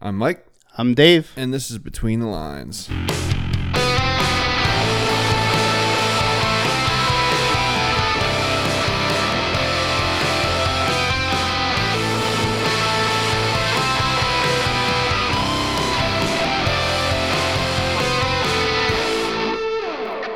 I'm 0.00 0.16
Mike, 0.16 0.46
I'm 0.78 0.94
Dave. 0.94 1.30
and 1.36 1.52
this 1.52 1.70
is 1.70 1.76
Between 1.78 2.20
the 2.20 2.26
Lines. 2.26 2.88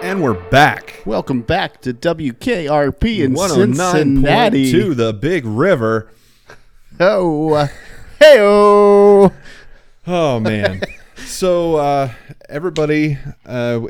And 0.02 0.22
we're 0.22 0.34
back. 0.34 1.02
Welcome 1.06 1.40
back 1.40 1.80
to 1.80 1.94
WKRP 1.94 3.20
in 3.20 3.32
109.2, 3.34 3.92
Cincinnati. 3.92 4.70
Oh 4.70 4.94
the 4.94 5.14
big 5.14 5.46
river. 5.46 6.10
Oh, 7.00 7.54
uh, 7.54 7.68
hey 8.18 8.38
oh. 10.06 10.40
Man. 10.40 10.82
so 11.16 11.76
uh, 11.76 12.12
everybody, 12.48 13.18
uh, 13.46 13.80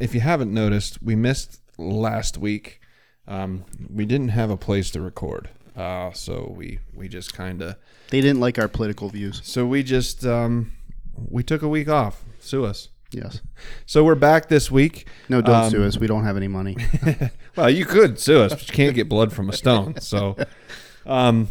if 0.00 0.14
you 0.14 0.20
haven't 0.20 0.52
noticed, 0.52 1.02
we 1.02 1.14
missed 1.16 1.60
last 1.78 2.38
week. 2.38 2.80
Um, 3.26 3.64
we 3.92 4.06
didn't 4.06 4.28
have 4.30 4.48
a 4.50 4.56
place 4.56 4.90
to 4.92 5.00
record, 5.02 5.50
uh, 5.76 6.12
so 6.12 6.52
we 6.56 6.78
we 6.94 7.08
just 7.08 7.34
kind 7.34 7.60
of 7.60 7.76
They 8.10 8.22
didn't 8.22 8.40
like 8.40 8.58
our 8.58 8.68
political 8.68 9.10
views. 9.10 9.42
so 9.44 9.66
we 9.66 9.82
just 9.82 10.24
um, 10.24 10.72
we 11.28 11.42
took 11.42 11.60
a 11.62 11.68
week 11.68 11.88
off. 11.88 12.24
Sue 12.40 12.64
us. 12.64 12.88
Yes. 13.10 13.40
So 13.86 14.04
we're 14.04 14.14
back 14.14 14.48
this 14.48 14.70
week. 14.70 15.08
No, 15.28 15.40
don't 15.42 15.54
Um, 15.64 15.70
sue 15.70 15.82
us. 15.84 15.98
We 15.98 16.06
don't 16.06 16.24
have 16.24 16.36
any 16.36 16.48
money. 16.48 16.76
Well, 17.56 17.68
you 17.70 17.84
could 17.86 18.20
sue 18.20 18.40
us, 18.42 18.52
but 18.52 18.68
you 18.68 18.72
can't 18.74 18.94
get 18.94 19.08
blood 19.08 19.32
from 19.32 19.48
a 19.50 19.52
stone. 19.52 20.00
So, 20.00 20.36
um, 21.06 21.48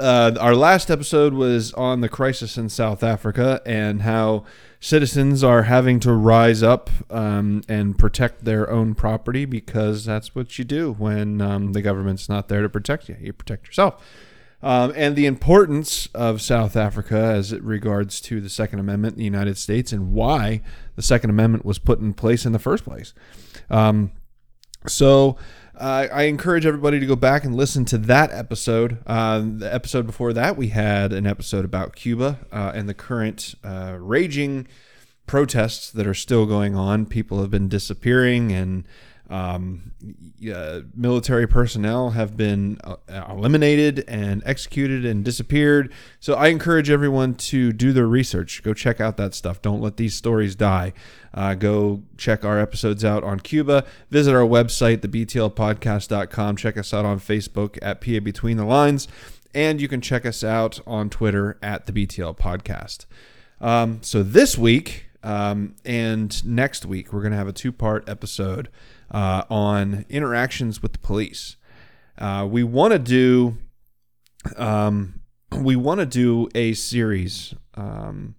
uh, 0.00 0.36
our 0.40 0.54
last 0.54 0.90
episode 0.90 1.34
was 1.34 1.72
on 1.74 2.00
the 2.00 2.08
crisis 2.08 2.56
in 2.56 2.68
South 2.68 3.02
Africa 3.02 3.60
and 3.66 4.02
how 4.02 4.44
citizens 4.80 5.44
are 5.44 5.64
having 5.64 6.00
to 6.00 6.12
rise 6.12 6.62
up 6.62 6.90
um, 7.10 7.62
and 7.68 7.98
protect 7.98 8.44
their 8.44 8.70
own 8.70 8.94
property 8.94 9.44
because 9.44 10.04
that's 10.04 10.34
what 10.34 10.58
you 10.58 10.64
do 10.64 10.92
when 10.92 11.40
um, 11.40 11.72
the 11.72 11.82
government's 11.82 12.28
not 12.28 12.48
there 12.48 12.62
to 12.62 12.68
protect 12.68 13.08
you. 13.08 13.16
You 13.20 13.32
protect 13.32 13.66
yourself. 13.66 14.04
Um, 14.62 14.92
and 14.94 15.16
the 15.16 15.26
importance 15.26 16.06
of 16.14 16.40
South 16.40 16.76
Africa 16.76 17.16
as 17.16 17.52
it 17.52 17.62
regards 17.62 18.20
to 18.22 18.40
the 18.40 18.48
Second 18.48 18.78
Amendment 18.78 19.14
in 19.14 19.18
the 19.18 19.24
United 19.24 19.58
States 19.58 19.92
and 19.92 20.12
why 20.12 20.62
the 20.94 21.02
Second 21.02 21.30
Amendment 21.30 21.64
was 21.64 21.78
put 21.78 21.98
in 21.98 22.14
place 22.14 22.46
in 22.46 22.52
the 22.52 22.60
first 22.60 22.84
place. 22.84 23.12
Um, 23.70 24.12
so 24.86 25.36
uh, 25.78 26.08
I 26.12 26.24
encourage 26.24 26.66
everybody 26.66 27.00
to 27.00 27.06
go 27.06 27.16
back 27.16 27.44
and 27.44 27.54
listen 27.54 27.84
to 27.86 27.98
that 27.98 28.30
episode. 28.32 28.98
Uh, 29.06 29.42
the 29.44 29.72
episode 29.72 30.06
before 30.06 30.32
that, 30.34 30.56
we 30.56 30.68
had 30.68 31.12
an 31.12 31.26
episode 31.26 31.64
about 31.64 31.96
Cuba 31.96 32.40
uh, 32.52 32.72
and 32.74 32.88
the 32.88 32.94
current 32.94 33.54
uh, 33.64 33.96
raging 33.98 34.68
protests 35.26 35.90
that 35.90 36.06
are 36.06 36.14
still 36.14 36.46
going 36.46 36.76
on. 36.76 37.06
People 37.06 37.40
have 37.40 37.50
been 37.50 37.68
disappearing, 37.68 38.52
and 38.52 38.84
um, 39.32 39.92
uh, 40.52 40.80
military 40.94 41.46
personnel 41.46 42.10
have 42.10 42.36
been 42.36 42.78
uh, 42.84 42.96
eliminated 43.30 44.04
and 44.06 44.42
executed 44.44 45.06
and 45.06 45.24
disappeared. 45.24 45.90
So 46.20 46.34
I 46.34 46.48
encourage 46.48 46.90
everyone 46.90 47.34
to 47.36 47.72
do 47.72 47.94
their 47.94 48.06
research. 48.06 48.62
Go 48.62 48.74
check 48.74 49.00
out 49.00 49.16
that 49.16 49.34
stuff. 49.34 49.62
Don't 49.62 49.80
let 49.80 49.96
these 49.96 50.14
stories 50.14 50.54
die. 50.54 50.92
Uh, 51.32 51.54
go 51.54 52.02
check 52.18 52.44
our 52.44 52.58
episodes 52.58 53.06
out 53.06 53.24
on 53.24 53.40
Cuba. 53.40 53.86
Visit 54.10 54.34
our 54.34 54.46
website, 54.46 54.98
thebtlpodcast.com. 54.98 56.56
Check 56.56 56.76
us 56.76 56.92
out 56.92 57.06
on 57.06 57.18
Facebook 57.18 57.78
at 57.80 58.02
PA 58.02 58.20
Between 58.20 58.58
the 58.58 58.66
Lines. 58.66 59.08
And 59.54 59.80
you 59.80 59.88
can 59.88 60.02
check 60.02 60.26
us 60.26 60.44
out 60.44 60.78
on 60.86 61.08
Twitter 61.08 61.58
at 61.62 61.86
the 61.86 61.92
BTL 61.92 62.36
Podcast. 62.36 63.06
Um, 63.62 64.00
so 64.02 64.22
this 64.22 64.58
week 64.58 65.06
um, 65.22 65.76
and 65.84 66.44
next 66.44 66.84
week, 66.84 67.12
we're 67.12 67.20
going 67.20 67.32
to 67.32 67.38
have 67.38 67.48
a 67.48 67.52
two 67.52 67.72
part 67.72 68.08
episode 68.08 68.68
uh, 69.10 69.44
on 69.48 70.04
interactions 70.08 70.82
with 70.82 70.92
the 70.92 70.98
police. 70.98 71.56
Uh, 72.18 72.46
we 72.50 72.62
want 72.62 72.92
to 72.92 72.98
do 72.98 73.56
um, 74.56 75.20
we 75.60 75.76
want 75.76 76.00
to 76.00 76.06
do 76.06 76.48
a 76.54 76.72
series, 76.72 77.54
um, 77.74 78.34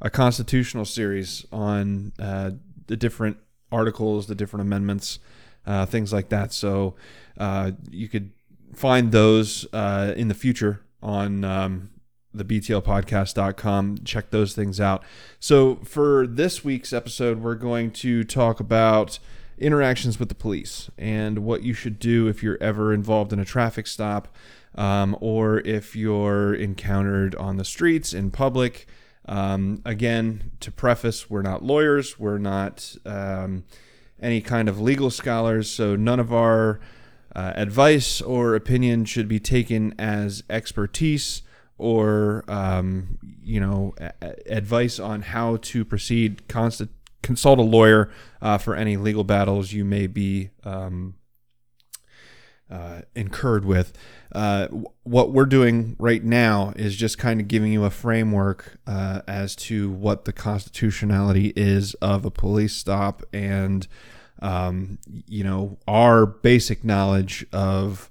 a 0.00 0.10
constitutional 0.10 0.84
series 0.84 1.44
on 1.50 2.12
uh, 2.18 2.52
the 2.86 2.96
different 2.96 3.38
articles, 3.72 4.26
the 4.26 4.34
different 4.34 4.62
amendments, 4.62 5.18
uh, 5.66 5.86
things 5.86 6.12
like 6.12 6.28
that. 6.28 6.52
So 6.52 6.96
uh, 7.38 7.72
you 7.90 8.08
could 8.08 8.30
find 8.74 9.12
those 9.12 9.66
uh, 9.72 10.12
in 10.16 10.28
the 10.28 10.34
future 10.34 10.82
on 11.02 11.44
um, 11.44 11.90
the 12.32 12.44
BTLpodcast.com. 12.44 13.98
Check 14.04 14.30
those 14.30 14.54
things 14.54 14.80
out. 14.80 15.02
So 15.38 15.76
for 15.76 16.26
this 16.26 16.64
week's 16.64 16.92
episode, 16.92 17.40
we're 17.42 17.54
going 17.56 17.90
to 17.92 18.24
talk 18.24 18.60
about 18.60 19.18
interactions 19.58 20.18
with 20.18 20.28
the 20.28 20.34
police 20.34 20.90
and 20.96 21.40
what 21.40 21.62
you 21.62 21.74
should 21.74 21.98
do 21.98 22.28
if 22.28 22.42
you're 22.42 22.58
ever 22.60 22.92
involved 22.92 23.32
in 23.32 23.38
a 23.38 23.44
traffic 23.44 23.86
stop 23.86 24.28
um, 24.74 25.16
or 25.20 25.60
if 25.60 25.94
you're 25.94 26.54
encountered 26.54 27.34
on 27.34 27.56
the 27.56 27.64
streets 27.64 28.12
in 28.12 28.30
public. 28.30 28.86
Um, 29.26 29.82
again, 29.84 30.52
to 30.60 30.72
preface, 30.72 31.28
we're 31.28 31.42
not 31.42 31.62
lawyers, 31.62 32.18
we're 32.18 32.38
not 32.38 32.96
um, 33.04 33.64
any 34.20 34.40
kind 34.40 34.68
of 34.68 34.80
legal 34.80 35.10
scholars, 35.10 35.70
so 35.70 35.94
none 35.94 36.18
of 36.18 36.32
our 36.32 36.80
uh, 37.36 37.52
advice 37.54 38.20
or 38.20 38.54
opinion 38.54 39.04
should 39.04 39.28
be 39.28 39.38
taken 39.38 39.94
as 39.98 40.42
expertise 40.48 41.42
or 41.80 42.44
um, 42.46 43.18
you 43.42 43.58
know 43.58 43.94
a- 43.98 44.52
advice 44.52 44.98
on 44.98 45.22
how 45.22 45.56
to 45.56 45.84
proceed. 45.84 46.46
Consult 47.22 47.58
a 47.58 47.62
lawyer 47.62 48.10
uh, 48.40 48.56
for 48.58 48.74
any 48.74 48.96
legal 48.96 49.24
battles 49.24 49.72
you 49.72 49.84
may 49.84 50.06
be 50.06 50.50
um, 50.64 51.14
uh, 52.70 53.00
incurred 53.14 53.64
with. 53.64 53.92
Uh, 54.32 54.68
what 55.02 55.32
we're 55.32 55.44
doing 55.44 55.96
right 55.98 56.22
now 56.22 56.72
is 56.76 56.96
just 56.96 57.18
kind 57.18 57.40
of 57.40 57.48
giving 57.48 57.72
you 57.72 57.84
a 57.84 57.90
framework 57.90 58.78
uh, 58.86 59.22
as 59.26 59.56
to 59.56 59.90
what 59.90 60.24
the 60.24 60.32
constitutionality 60.32 61.52
is 61.56 61.94
of 61.94 62.24
a 62.24 62.30
police 62.30 62.74
stop 62.74 63.22
and 63.32 63.88
um, 64.40 64.98
you 65.26 65.44
know 65.44 65.78
our 65.86 66.24
basic 66.24 66.84
knowledge 66.84 67.44
of 67.52 68.10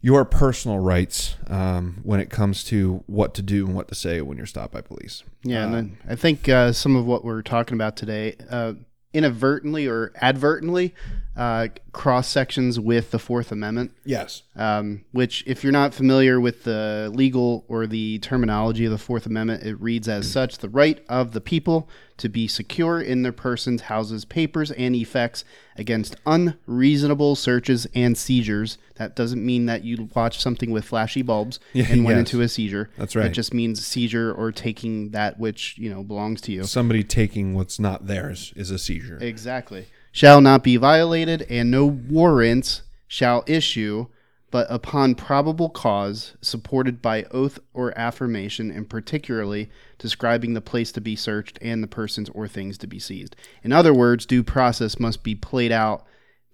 your 0.00 0.24
personal 0.24 0.78
rights 0.78 1.36
um, 1.48 2.00
when 2.02 2.20
it 2.20 2.30
comes 2.30 2.62
to 2.64 3.02
what 3.06 3.34
to 3.34 3.42
do 3.42 3.66
and 3.66 3.74
what 3.74 3.88
to 3.88 3.94
say 3.94 4.20
when 4.20 4.36
you're 4.36 4.46
stopped 4.46 4.72
by 4.72 4.80
police. 4.80 5.24
Yeah, 5.42 5.64
and 5.66 5.98
Uh, 6.08 6.12
I 6.12 6.14
think 6.14 6.48
uh, 6.48 6.72
some 6.72 6.94
of 6.96 7.04
what 7.04 7.24
we're 7.24 7.42
talking 7.42 7.74
about 7.74 7.96
today, 7.96 8.36
uh, 8.50 8.74
inadvertently 9.12 9.86
or 9.86 10.12
advertently, 10.16 10.94
uh, 11.38 11.68
cross 11.92 12.26
sections 12.28 12.78
with 12.80 13.12
the 13.12 13.18
Fourth 13.18 13.52
Amendment. 13.52 13.92
Yes. 14.04 14.42
um, 14.56 15.04
which, 15.12 15.44
if 15.46 15.62
you're 15.62 15.72
not 15.72 15.94
familiar 15.94 16.40
with 16.40 16.64
the 16.64 17.10
legal 17.14 17.64
or 17.68 17.86
the 17.86 18.18
terminology 18.18 18.84
of 18.84 18.90
the 18.90 18.98
Fourth 18.98 19.24
Amendment, 19.24 19.62
it 19.62 19.80
reads 19.80 20.08
as 20.08 20.30
such 20.30 20.58
the 20.58 20.68
right 20.68 21.02
of 21.08 21.32
the 21.32 21.40
people 21.40 21.88
to 22.16 22.28
be 22.28 22.48
secure 22.48 23.00
in 23.00 23.22
their 23.22 23.32
persons, 23.32 23.82
houses, 23.82 24.24
papers, 24.24 24.72
and 24.72 24.96
effects 24.96 25.44
against 25.76 26.16
unreasonable 26.26 27.36
searches 27.36 27.86
and 27.94 28.18
seizures. 28.18 28.78
That 28.96 29.14
doesn't 29.14 29.44
mean 29.44 29.66
that 29.66 29.84
you 29.84 30.08
watched 30.14 30.40
something 30.40 30.70
with 30.72 30.84
flashy 30.84 31.22
bulbs 31.22 31.60
Yeah, 31.72 31.86
and 31.88 32.04
went 32.04 32.18
yes. 32.18 32.32
into 32.32 32.42
a 32.42 32.48
seizure. 32.48 32.90
That's 32.98 33.14
right. 33.14 33.26
It 33.26 33.30
just 33.32 33.54
means 33.54 33.84
seizure 33.86 34.32
or 34.32 34.50
taking 34.50 35.10
that 35.10 35.38
which, 35.38 35.78
you 35.78 35.88
know, 35.90 36.02
belongs 36.02 36.40
to 36.42 36.52
you. 36.52 36.64
Somebody 36.64 37.04
taking 37.04 37.54
what's 37.54 37.78
not 37.78 38.06
theirs 38.08 38.52
is 38.56 38.70
a 38.72 38.78
seizure. 38.78 39.18
Exactly. 39.20 39.86
Shall 40.12 40.40
not 40.40 40.64
be 40.64 40.76
violated, 40.76 41.46
and 41.48 41.70
no 41.70 41.86
warrants 41.86 42.82
shall 43.06 43.44
issue, 43.46 44.06
but 44.50 44.66
upon 44.70 45.14
probable 45.14 45.68
cause, 45.68 46.36
supported 46.40 47.02
by 47.02 47.24
oath 47.24 47.58
or 47.72 47.96
affirmation, 47.98 48.70
and 48.70 48.88
particularly 48.88 49.70
describing 49.98 50.54
the 50.54 50.60
place 50.60 50.90
to 50.92 51.00
be 51.00 51.16
searched 51.16 51.58
and 51.60 51.82
the 51.82 51.88
persons 51.88 52.30
or 52.30 52.48
things 52.48 52.78
to 52.78 52.86
be 52.86 52.98
seized. 52.98 53.36
In 53.62 53.72
other 53.72 53.92
words, 53.92 54.26
due 54.26 54.42
process 54.42 54.98
must 54.98 55.22
be 55.22 55.34
played 55.34 55.72
out 55.72 56.04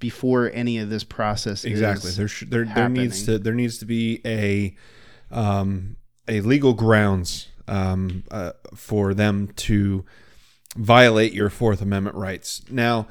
before 0.01 0.51
any 0.53 0.79
of 0.79 0.91
this 0.91 1.05
process 1.05 1.65
exactly. 1.65 2.11
is 2.11 2.17
There, 2.17 2.29
sh- 2.29 2.45
there, 2.49 2.65
there 2.65 2.89
needs 2.89 3.25
to 3.25 3.39
there 3.39 3.55
needs 3.55 3.79
to 3.79 3.87
be 3.87 4.21
a 4.25 4.77
um, 5.31 5.97
a 6.29 6.41
legal 6.41 6.75
grounds 6.75 7.49
um, 7.69 8.25
uh, 8.31 8.53
for 8.75 9.15
them 9.15 9.49
to 9.57 10.05
violate 10.77 11.33
your 11.33 11.51
Fourth 11.51 11.81
Amendment 11.81 12.17
rights. 12.17 12.63
Now, 12.71 13.07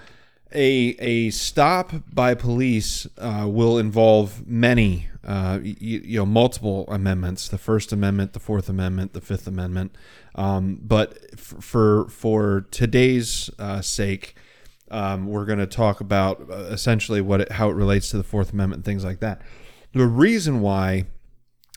a 0.53 0.95
a 0.99 1.29
stop 1.31 1.91
by 2.11 2.33
police 2.35 3.07
uh, 3.17 3.47
will 3.49 3.77
involve 3.77 4.47
many, 4.47 5.07
uh, 5.23 5.59
y- 5.61 5.75
you 5.79 6.17
know, 6.19 6.25
multiple 6.25 6.85
amendments: 6.87 7.47
the 7.47 7.57
First 7.57 7.91
Amendment, 7.91 8.33
the 8.33 8.39
Fourth 8.39 8.69
Amendment, 8.69 9.13
the 9.13 9.21
Fifth 9.21 9.47
Amendment. 9.47 9.95
Um, 10.35 10.79
but 10.81 11.17
f- 11.33 11.55
for 11.59 12.07
for 12.09 12.65
today's 12.71 13.49
uh, 13.59 13.81
sake, 13.81 14.35
um, 14.91 15.27
we're 15.27 15.45
going 15.45 15.59
to 15.59 15.67
talk 15.67 16.01
about 16.01 16.49
uh, 16.49 16.55
essentially 16.65 17.21
what 17.21 17.41
it, 17.41 17.51
how 17.53 17.69
it 17.69 17.73
relates 17.73 18.09
to 18.11 18.17
the 18.17 18.23
Fourth 18.23 18.53
Amendment 18.53 18.79
and 18.79 18.85
things 18.85 19.03
like 19.03 19.19
that. 19.19 19.41
The 19.93 20.07
reason 20.07 20.61
why 20.61 21.05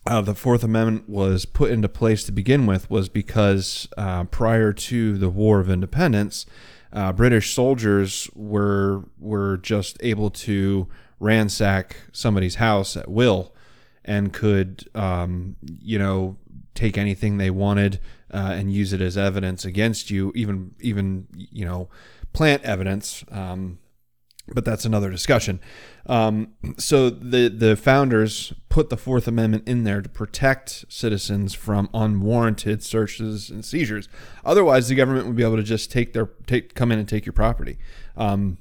uh, 0.06 0.20
the 0.20 0.34
Fourth 0.34 0.62
Amendment 0.62 1.08
was 1.08 1.44
put 1.44 1.70
into 1.70 1.88
place 1.88 2.25
to 2.25 2.32
begin 2.32 2.64
with 2.67 2.88
was 2.90 3.08
because 3.08 3.88
uh, 3.96 4.25
prior 4.25 4.73
to 4.73 5.19
the 5.19 5.28
War 5.28 5.61
of 5.61 5.69
Independence, 5.69 6.46
uh, 6.92 7.12
British 7.12 7.54
soldiers 7.54 8.30
were 8.34 9.04
were 9.18 9.56
just 9.58 9.96
able 10.00 10.30
to 10.30 10.88
ransack 11.20 11.96
somebody's 12.12 12.56
house 12.56 12.96
at 12.96 13.10
will 13.10 13.54
and 14.04 14.32
could, 14.32 14.88
um, 14.94 15.56
you 15.82 15.98
know, 15.98 16.36
take 16.74 16.96
anything 16.96 17.38
they 17.38 17.50
wanted 17.50 18.00
uh, 18.32 18.52
and 18.54 18.72
use 18.72 18.92
it 18.92 19.00
as 19.00 19.16
evidence 19.16 19.64
against 19.64 20.10
you, 20.10 20.32
even 20.34 20.74
even 20.80 21.26
you 21.34 21.64
know, 21.64 21.88
plant 22.32 22.62
evidence. 22.64 23.24
Um, 23.30 23.78
but 24.48 24.64
that's 24.64 24.84
another 24.84 25.10
discussion. 25.10 25.60
Um, 26.06 26.52
so 26.78 27.10
the 27.10 27.48
the 27.48 27.76
founders 27.76 28.52
put 28.69 28.90
the 28.90 28.96
Fourth 28.96 29.26
Amendment 29.26 29.66
in 29.66 29.84
there 29.84 30.02
to 30.02 30.08
protect 30.08 30.84
citizens 30.88 31.54
from 31.54 31.88
unwarranted 31.93 32.82
searches 32.82 33.50
and 33.50 33.64
seizures. 33.64 34.08
Otherwise, 34.44 34.88
the 34.88 34.94
government 34.94 35.26
would 35.26 35.37
be 35.37 35.43
able 35.43 35.56
to 35.56 35.62
just 35.62 35.90
take 35.90 36.12
their 36.12 36.26
take 36.46 36.75
come 36.75 36.93
in 36.93 36.98
and 36.98 37.08
take 37.08 37.26
your 37.26 37.32
property. 37.32 37.78
Um, 38.16 38.58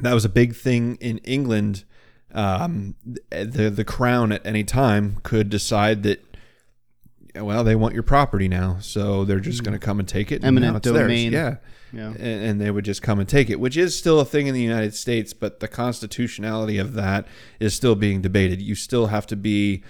that 0.00 0.14
was 0.14 0.24
a 0.24 0.28
big 0.28 0.54
thing 0.54 0.96
in 1.00 1.18
England. 1.18 1.84
Um, 2.32 2.96
the 3.30 3.70
the 3.70 3.84
crown 3.84 4.32
at 4.32 4.44
any 4.44 4.64
time 4.64 5.20
could 5.22 5.48
decide 5.48 6.02
that 6.02 6.33
well 7.36 7.64
they 7.64 7.74
want 7.74 7.94
your 7.94 8.02
property 8.02 8.48
now, 8.48 8.78
so 8.80 9.24
they're 9.24 9.40
just 9.40 9.64
going 9.64 9.78
to 9.78 9.84
come 9.84 9.98
and 9.98 10.08
take 10.08 10.30
it. 10.32 10.44
Eminent 10.44 10.76
it's 10.76 10.84
theirs. 10.84 10.98
domain. 10.98 11.32
Yeah 11.32 11.56
Yeah. 11.92 12.08
and, 12.08 12.18
and 12.18 12.60
they 12.60 12.70
would 12.70 12.84
just 12.84 13.02
come 13.02 13.20
and 13.20 13.28
take 13.28 13.50
it, 13.50 13.60
which 13.60 13.76
is 13.76 13.96
still 13.96 14.20
a 14.20 14.24
thing 14.24 14.46
in 14.46 14.54
the 14.54 14.62
United 14.62 14.94
States, 14.94 15.32
but 15.32 15.60
the 15.60 15.68
constitutionality 15.68 16.78
of 16.78 16.94
that 16.94 17.26
is 17.60 17.74
still 17.74 17.94
being 17.94 18.20
debated. 18.20 18.60
You 18.60 18.74
still 18.74 19.06
have 19.06 19.26
to 19.28 19.36
be 19.36 19.82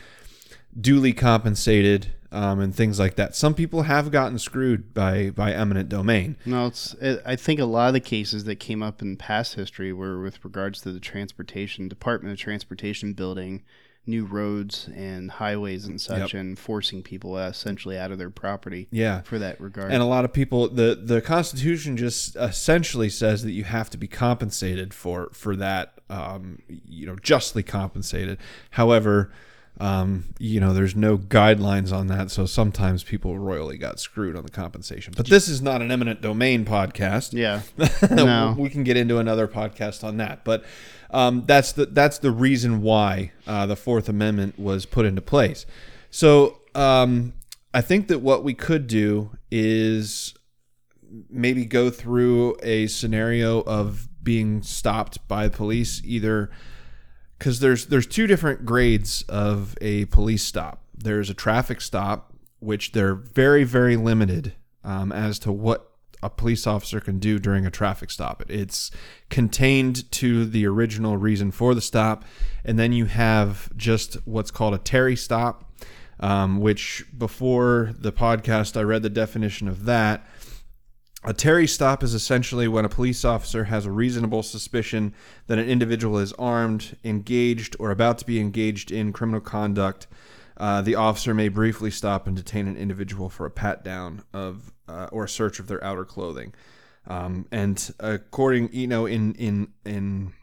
duly 0.78 1.12
compensated 1.12 2.08
um, 2.34 2.58
and 2.58 2.74
things 2.74 2.98
like 2.98 3.14
that. 3.14 3.36
Some 3.36 3.54
people 3.54 3.82
have 3.82 4.10
gotten 4.10 4.38
screwed 4.40 4.92
by 4.92 5.30
by 5.30 5.52
eminent 5.52 5.88
domain. 5.88 6.36
No, 6.44 6.66
it's. 6.66 6.94
It, 6.94 7.22
I 7.24 7.36
think 7.36 7.60
a 7.60 7.64
lot 7.64 7.88
of 7.88 7.94
the 7.94 8.00
cases 8.00 8.44
that 8.44 8.56
came 8.56 8.82
up 8.82 9.00
in 9.00 9.16
past 9.16 9.54
history 9.54 9.92
were 9.92 10.20
with 10.20 10.44
regards 10.44 10.80
to 10.82 10.90
the 10.90 10.98
transportation 10.98 11.86
Department 11.88 12.32
of 12.32 12.38
Transportation 12.40 13.12
building 13.12 13.62
new 14.06 14.24
roads 14.24 14.88
and 14.94 15.30
highways 15.30 15.86
and 15.86 16.00
such, 16.00 16.34
Yep. 16.34 16.40
and 16.40 16.58
forcing 16.58 17.02
people 17.02 17.38
essentially 17.38 17.98
out 17.98 18.10
of 18.12 18.18
their 18.18 18.30
property 18.30 18.86
Yeah. 18.90 19.22
for 19.22 19.38
that 19.38 19.60
regard. 19.60 19.90
And 19.92 20.02
a 20.02 20.06
lot 20.06 20.24
of 20.24 20.32
people 20.32 20.68
the 20.68 20.94
the 21.02 21.20
constitution 21.22 21.96
just 21.96 22.36
essentially 22.36 23.08
says 23.08 23.42
that 23.44 23.52
you 23.52 23.64
have 23.64 23.88
to 23.90 23.96
be 23.98 24.06
compensated 24.06 24.92
for 24.92 25.30
for 25.32 25.56
that 25.56 25.94
um, 26.10 26.58
you 26.68 27.06
know 27.06 27.16
justly 27.16 27.62
compensated. 27.62 28.36
However, 28.72 29.32
um, 29.80 30.24
you 30.38 30.60
know 30.60 30.72
there's 30.72 30.94
no 30.94 31.18
guidelines 31.18 31.92
on 31.92 32.06
that, 32.06 32.30
so 32.30 32.46
sometimes 32.46 33.02
people 33.02 33.38
royally 33.38 33.76
got 33.76 33.98
screwed 33.98 34.36
on 34.36 34.44
the 34.44 34.50
compensation. 34.50 35.14
But 35.16 35.26
this 35.26 35.48
is 35.48 35.60
not 35.60 35.82
an 35.82 35.90
eminent 35.90 36.20
domain 36.20 36.64
podcast. 36.64 37.32
yeah. 37.32 37.62
No. 38.14 38.54
we 38.56 38.70
can 38.70 38.84
get 38.84 38.96
into 38.96 39.18
another 39.18 39.48
podcast 39.48 40.04
on 40.04 40.18
that. 40.18 40.44
But 40.44 40.64
um, 41.10 41.44
that's 41.46 41.72
the 41.72 41.86
that's 41.86 42.18
the 42.18 42.30
reason 42.30 42.82
why 42.82 43.32
uh, 43.46 43.66
the 43.66 43.76
Fourth 43.76 44.08
Amendment 44.08 44.58
was 44.58 44.86
put 44.86 45.06
into 45.06 45.20
place. 45.20 45.66
So 46.10 46.60
um, 46.74 47.32
I 47.72 47.80
think 47.80 48.08
that 48.08 48.20
what 48.20 48.44
we 48.44 48.54
could 48.54 48.86
do 48.86 49.30
is 49.50 50.34
maybe 51.28 51.64
go 51.64 51.90
through 51.90 52.56
a 52.62 52.86
scenario 52.86 53.60
of 53.62 54.08
being 54.22 54.62
stopped 54.62 55.26
by 55.28 55.48
police, 55.48 56.00
either 56.04 56.50
because 57.38 57.60
there's 57.60 57.86
there's 57.86 58.06
two 58.06 58.26
different 58.26 58.64
grades 58.64 59.22
of 59.28 59.76
a 59.80 60.06
police 60.06 60.42
stop. 60.42 60.82
There's 60.96 61.30
a 61.30 61.34
traffic 61.34 61.80
stop, 61.80 62.32
which 62.60 62.92
they're 62.92 63.14
very 63.14 63.64
very 63.64 63.96
limited 63.96 64.54
um, 64.82 65.12
as 65.12 65.38
to 65.40 65.52
what 65.52 65.90
a 66.22 66.30
police 66.30 66.66
officer 66.66 67.00
can 67.00 67.18
do 67.18 67.38
during 67.38 67.66
a 67.66 67.70
traffic 67.70 68.10
stop. 68.10 68.42
It's 68.48 68.90
contained 69.28 70.10
to 70.12 70.46
the 70.46 70.66
original 70.66 71.18
reason 71.18 71.50
for 71.50 71.74
the 71.74 71.82
stop, 71.82 72.24
and 72.64 72.78
then 72.78 72.92
you 72.92 73.04
have 73.04 73.74
just 73.76 74.14
what's 74.24 74.50
called 74.50 74.72
a 74.72 74.78
Terry 74.78 75.16
stop, 75.16 75.70
um, 76.20 76.60
which 76.60 77.04
before 77.16 77.92
the 77.98 78.10
podcast 78.12 78.76
I 78.76 78.82
read 78.82 79.02
the 79.02 79.10
definition 79.10 79.68
of 79.68 79.84
that. 79.84 80.26
A 81.26 81.32
Terry 81.32 81.66
stop 81.66 82.02
is 82.02 82.12
essentially 82.12 82.68
when 82.68 82.84
a 82.84 82.88
police 82.90 83.24
officer 83.24 83.64
has 83.64 83.86
a 83.86 83.90
reasonable 83.90 84.42
suspicion 84.42 85.14
that 85.46 85.58
an 85.58 85.66
individual 85.66 86.18
is 86.18 86.34
armed, 86.34 86.98
engaged, 87.02 87.74
or 87.78 87.90
about 87.90 88.18
to 88.18 88.26
be 88.26 88.38
engaged 88.38 88.92
in 88.92 89.10
criminal 89.10 89.40
conduct. 89.40 90.06
Uh, 90.58 90.82
the 90.82 90.94
officer 90.94 91.32
may 91.32 91.48
briefly 91.48 91.90
stop 91.90 92.26
and 92.26 92.36
detain 92.36 92.68
an 92.68 92.76
individual 92.76 93.30
for 93.30 93.46
a 93.46 93.50
pat 93.50 93.82
down 93.82 94.22
of 94.34 94.74
uh, 94.86 95.08
or 95.12 95.24
a 95.24 95.28
search 95.28 95.58
of 95.58 95.66
their 95.66 95.82
outer 95.82 96.04
clothing. 96.04 96.52
Um, 97.06 97.46
and 97.50 97.92
according, 98.00 98.74
you 98.74 98.86
know, 98.86 99.06
in 99.06 99.34
in 99.36 99.68
in 99.86 100.34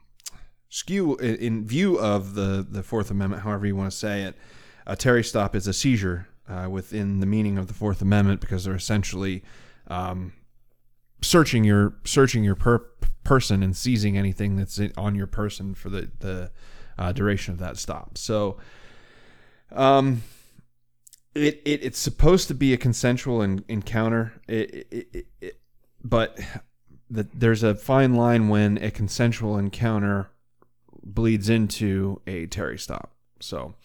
skew 0.70 1.16
in, 1.18 1.66
view 1.68 2.00
of 2.00 2.34
the 2.34 2.66
the 2.68 2.82
Fourth 2.82 3.12
Amendment, 3.12 3.44
however 3.44 3.68
you 3.68 3.76
want 3.76 3.92
to 3.92 3.98
say 3.98 4.24
it, 4.24 4.36
a 4.88 4.96
Terry 4.96 5.24
stop 5.24 5.56
is 5.56 5.68
a 5.68 5.74
seizure 5.74 6.28
uh, 6.50 6.68
within 6.72 7.20
the 7.20 7.28
meaning 7.28 7.60
of 7.60 7.68
the 7.68 7.74
Fourth 7.76 8.02
Amendment 8.02 8.42
because 8.42 8.66
they're 8.66 8.76
essentially 8.76 9.44
um, 9.88 10.34
searching 11.22 11.64
your 11.64 11.94
searching 12.04 12.44
your 12.44 12.56
per- 12.56 12.86
person 13.24 13.64
and 13.64 13.76
seizing 13.76 14.18
anything 14.18 14.56
that's 14.56 14.80
on 14.98 15.16
your 15.16 15.28
person 15.28 15.74
for 15.74 15.90
the 15.90 16.12
the 16.20 16.52
uh, 16.98 17.12
duration 17.12 17.54
of 17.54 17.60
that 17.60 17.78
stop. 17.78 18.18
So, 18.18 18.58
um, 19.72 20.24
it, 21.34 21.62
it 21.66 21.84
it's 21.84 22.00
supposed 22.00 22.48
to 22.50 22.54
be 22.54 22.74
a 22.74 22.78
consensual 22.78 23.42
en- 23.42 23.64
encounter. 23.68 24.34
It, 24.48 24.88
it, 24.92 25.26
it, 25.42 25.62
but 26.04 26.40
the, 27.10 27.28
there's 27.34 27.64
a 27.64 27.76
fine 27.76 28.16
line 28.16 28.50
when 28.50 28.78
a 28.78 28.92
consensual 28.92 29.58
encounter 29.58 30.30
bleeds 31.04 31.50
into 31.50 32.22
a 32.28 32.48
Terry 32.48 32.78
stop. 32.78 33.14
So, 33.40 33.76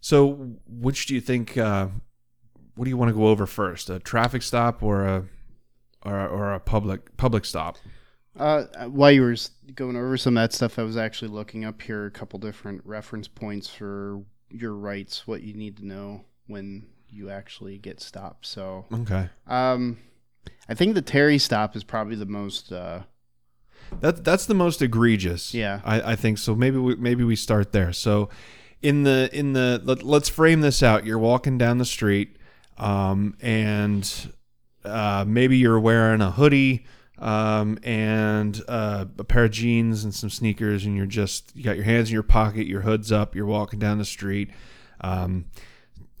so 0.00 0.56
which 0.66 1.06
do 1.06 1.14
you 1.14 1.20
think? 1.20 1.56
Uh, 1.56 1.88
what 2.74 2.84
do 2.84 2.90
you 2.90 2.96
want 2.96 3.08
to 3.10 3.14
go 3.14 3.28
over 3.28 3.46
first? 3.46 3.88
A 3.88 4.00
traffic 4.00 4.42
stop 4.42 4.82
or 4.82 5.04
a 5.04 5.24
or, 6.04 6.28
or 6.28 6.54
a 6.54 6.60
public 6.60 7.16
public 7.16 7.44
stop? 7.44 7.76
Uh, 8.38 8.64
while 8.88 9.12
you 9.12 9.22
were 9.22 9.36
going 9.74 9.96
over 9.96 10.16
some 10.16 10.36
of 10.36 10.42
that 10.42 10.52
stuff, 10.52 10.78
I 10.78 10.82
was 10.82 10.96
actually 10.96 11.28
looking 11.28 11.64
up 11.64 11.80
here 11.80 12.06
a 12.06 12.10
couple 12.10 12.38
different 12.40 12.82
reference 12.84 13.28
points 13.28 13.68
for 13.68 14.22
your 14.50 14.74
rights, 14.74 15.26
what 15.26 15.42
you 15.42 15.54
need 15.54 15.76
to 15.76 15.86
know 15.86 16.24
when 16.46 16.86
you 17.08 17.30
actually 17.30 17.78
get 17.78 18.00
stopped. 18.00 18.46
So, 18.46 18.86
Okay, 18.92 19.28
um, 19.46 19.98
I 20.68 20.74
think 20.74 20.94
the 20.94 21.02
Terry 21.02 21.38
stop 21.38 21.76
is 21.76 21.84
probably 21.84 22.16
the 22.16 22.26
most. 22.26 22.72
Uh, 22.72 23.02
that 24.00 24.24
that's 24.24 24.46
the 24.46 24.54
most 24.54 24.82
egregious. 24.82 25.54
Yeah. 25.54 25.80
I, 25.84 26.12
I 26.12 26.16
think 26.16 26.38
so. 26.38 26.54
Maybe 26.54 26.78
we, 26.78 26.96
maybe 26.96 27.22
we 27.22 27.36
start 27.36 27.72
there. 27.72 27.92
So, 27.92 28.30
in 28.82 29.04
the 29.04 29.30
in 29.32 29.52
the 29.52 29.80
let, 29.84 30.02
let's 30.02 30.28
frame 30.28 30.60
this 30.60 30.82
out. 30.82 31.06
You're 31.06 31.18
walking 31.18 31.56
down 31.56 31.78
the 31.78 31.84
street, 31.84 32.36
um, 32.78 33.36
and 33.40 34.32
uh, 34.84 35.24
maybe 35.26 35.56
you're 35.56 35.80
wearing 35.80 36.20
a 36.20 36.30
hoodie. 36.30 36.86
Um, 37.16 37.78
and 37.84 38.60
uh, 38.66 39.04
a 39.18 39.24
pair 39.24 39.44
of 39.44 39.52
jeans 39.52 40.02
and 40.02 40.12
some 40.12 40.30
sneakers, 40.30 40.84
and 40.84 40.96
you're 40.96 41.06
just 41.06 41.54
you 41.54 41.62
got 41.62 41.76
your 41.76 41.84
hands 41.84 42.08
in 42.08 42.12
your 42.12 42.24
pocket, 42.24 42.66
your 42.66 42.80
hood's 42.80 43.12
up, 43.12 43.36
you're 43.36 43.46
walking 43.46 43.78
down 43.78 43.98
the 43.98 44.04
street. 44.04 44.50
Um, 45.00 45.44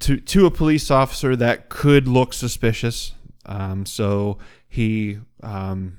to 0.00 0.18
to 0.18 0.46
a 0.46 0.50
police 0.50 0.90
officer 0.92 1.34
that 1.34 1.68
could 1.68 2.06
look 2.06 2.32
suspicious. 2.32 3.12
Um, 3.44 3.86
so 3.86 4.38
he 4.68 5.18
um, 5.42 5.98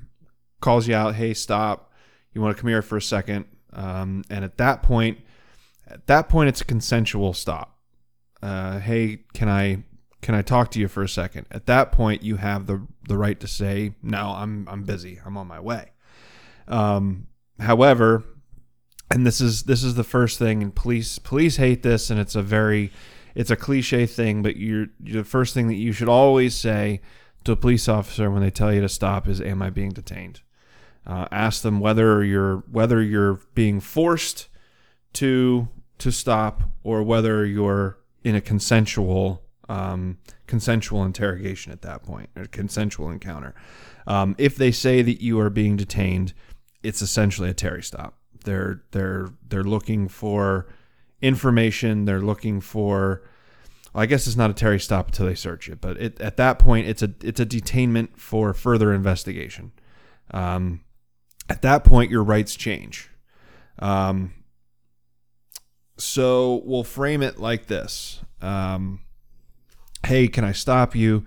calls 0.60 0.88
you 0.88 0.94
out, 0.94 1.14
"Hey, 1.14 1.34
stop! 1.34 1.92
You 2.32 2.40
want 2.40 2.56
to 2.56 2.60
come 2.60 2.68
here 2.68 2.82
for 2.82 2.96
a 2.96 3.02
second? 3.02 3.46
Um, 3.72 4.24
and 4.30 4.44
at 4.44 4.56
that 4.56 4.82
point, 4.82 5.18
at 5.86 6.06
that 6.06 6.28
point, 6.28 6.48
it's 6.48 6.60
a 6.60 6.64
consensual 6.64 7.32
stop. 7.34 7.78
Uh, 8.42 8.78
hey, 8.78 9.20
can 9.34 9.48
I 9.48 9.84
can 10.22 10.34
I 10.34 10.42
talk 10.42 10.70
to 10.72 10.80
you 10.80 10.88
for 10.88 11.02
a 11.02 11.08
second? 11.08 11.46
At 11.50 11.66
that 11.66 11.92
point, 11.92 12.22
you 12.22 12.36
have 12.36 12.66
the 12.66 12.86
the 13.08 13.18
right 13.18 13.38
to 13.40 13.46
say, 13.46 13.94
"No, 14.02 14.30
I'm 14.36 14.66
I'm 14.68 14.82
busy. 14.82 15.20
I'm 15.24 15.36
on 15.36 15.46
my 15.46 15.60
way." 15.60 15.92
Um, 16.68 17.28
however, 17.60 18.24
and 19.10 19.26
this 19.26 19.40
is 19.40 19.64
this 19.64 19.84
is 19.84 19.94
the 19.94 20.04
first 20.04 20.38
thing, 20.38 20.62
and 20.62 20.74
police 20.74 21.18
police 21.18 21.56
hate 21.56 21.82
this, 21.82 22.10
and 22.10 22.18
it's 22.18 22.34
a 22.34 22.42
very 22.42 22.90
it's 23.34 23.50
a 23.50 23.56
cliche 23.56 24.06
thing, 24.06 24.42
but 24.42 24.56
you're, 24.56 24.86
the 24.98 25.22
first 25.22 25.52
thing 25.52 25.68
that 25.68 25.74
you 25.74 25.92
should 25.92 26.08
always 26.08 26.54
say 26.54 27.02
to 27.44 27.52
a 27.52 27.56
police 27.56 27.86
officer 27.86 28.30
when 28.30 28.42
they 28.42 28.50
tell 28.50 28.72
you 28.72 28.80
to 28.80 28.88
stop 28.88 29.28
is, 29.28 29.40
"Am 29.40 29.62
I 29.62 29.70
being 29.70 29.90
detained?" 29.90 30.40
Uh, 31.06 31.28
ask 31.30 31.62
them 31.62 31.78
whether 31.78 32.24
you're 32.24 32.64
whether 32.70 33.00
you're 33.00 33.40
being 33.54 33.78
forced 33.78 34.48
to 35.12 35.68
to 35.98 36.10
stop 36.10 36.64
or 36.82 37.02
whether 37.02 37.46
you're 37.46 37.98
in 38.24 38.34
a 38.34 38.40
consensual 38.40 39.45
um, 39.68 40.18
consensual 40.46 41.04
interrogation 41.04 41.72
at 41.72 41.82
that 41.82 42.02
point, 42.02 42.30
a 42.36 42.46
consensual 42.46 43.10
encounter. 43.10 43.54
Um, 44.06 44.34
if 44.38 44.56
they 44.56 44.70
say 44.70 45.02
that 45.02 45.20
you 45.20 45.40
are 45.40 45.50
being 45.50 45.76
detained, 45.76 46.32
it's 46.82 47.02
essentially 47.02 47.50
a 47.50 47.54
Terry 47.54 47.82
stop. 47.82 48.18
They're 48.44 48.82
they're 48.92 49.28
they're 49.48 49.64
looking 49.64 50.08
for 50.08 50.68
information. 51.20 52.04
They're 52.04 52.20
looking 52.20 52.60
for 52.60 53.22
well, 53.96 54.02
I 54.02 54.06
guess 54.06 54.26
it's 54.26 54.36
not 54.36 54.50
a 54.50 54.54
Terry 54.54 54.78
stop 54.78 55.06
until 55.06 55.24
they 55.24 55.34
search 55.34 55.70
it, 55.70 55.80
but 55.80 55.96
it, 55.96 56.20
at 56.20 56.36
that 56.36 56.58
point, 56.58 56.86
it's 56.86 57.02
a 57.02 57.14
it's 57.22 57.40
a 57.40 57.46
detainment 57.46 58.18
for 58.18 58.52
further 58.52 58.92
investigation. 58.92 59.72
Um, 60.32 60.84
at 61.48 61.62
that 61.62 61.82
point, 61.82 62.10
your 62.10 62.22
rights 62.22 62.56
change. 62.56 63.08
Um, 63.78 64.34
so 65.96 66.62
we'll 66.66 66.84
frame 66.84 67.22
it 67.22 67.38
like 67.38 67.68
this: 67.68 68.20
um, 68.42 69.00
Hey, 70.06 70.28
can 70.28 70.44
I 70.44 70.52
stop 70.52 70.94
you? 70.94 71.24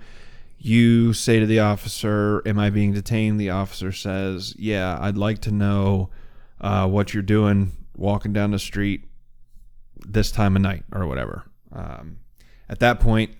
You 0.57 1.13
say 1.13 1.39
to 1.39 1.45
the 1.45 1.59
officer, 1.59 2.41
"Am 2.45 2.57
I 2.59 2.69
being 2.69 2.93
detained?" 2.93 3.39
The 3.39 3.49
officer 3.49 3.91
says, 3.91 4.55
"Yeah, 4.57 4.97
I'd 4.99 5.17
like 5.17 5.39
to 5.41 5.51
know 5.51 6.09
uh, 6.59 6.87
what 6.87 7.13
you're 7.13 7.23
doing 7.23 7.73
walking 7.95 8.33
down 8.33 8.51
the 8.51 8.59
street 8.59 9.05
this 10.05 10.31
time 10.31 10.55
of 10.55 10.61
night 10.61 10.83
or 10.93 11.05
whatever." 11.07 11.43
Um, 11.71 12.19
at 12.69 12.79
that 12.79 12.99
point, 12.99 13.31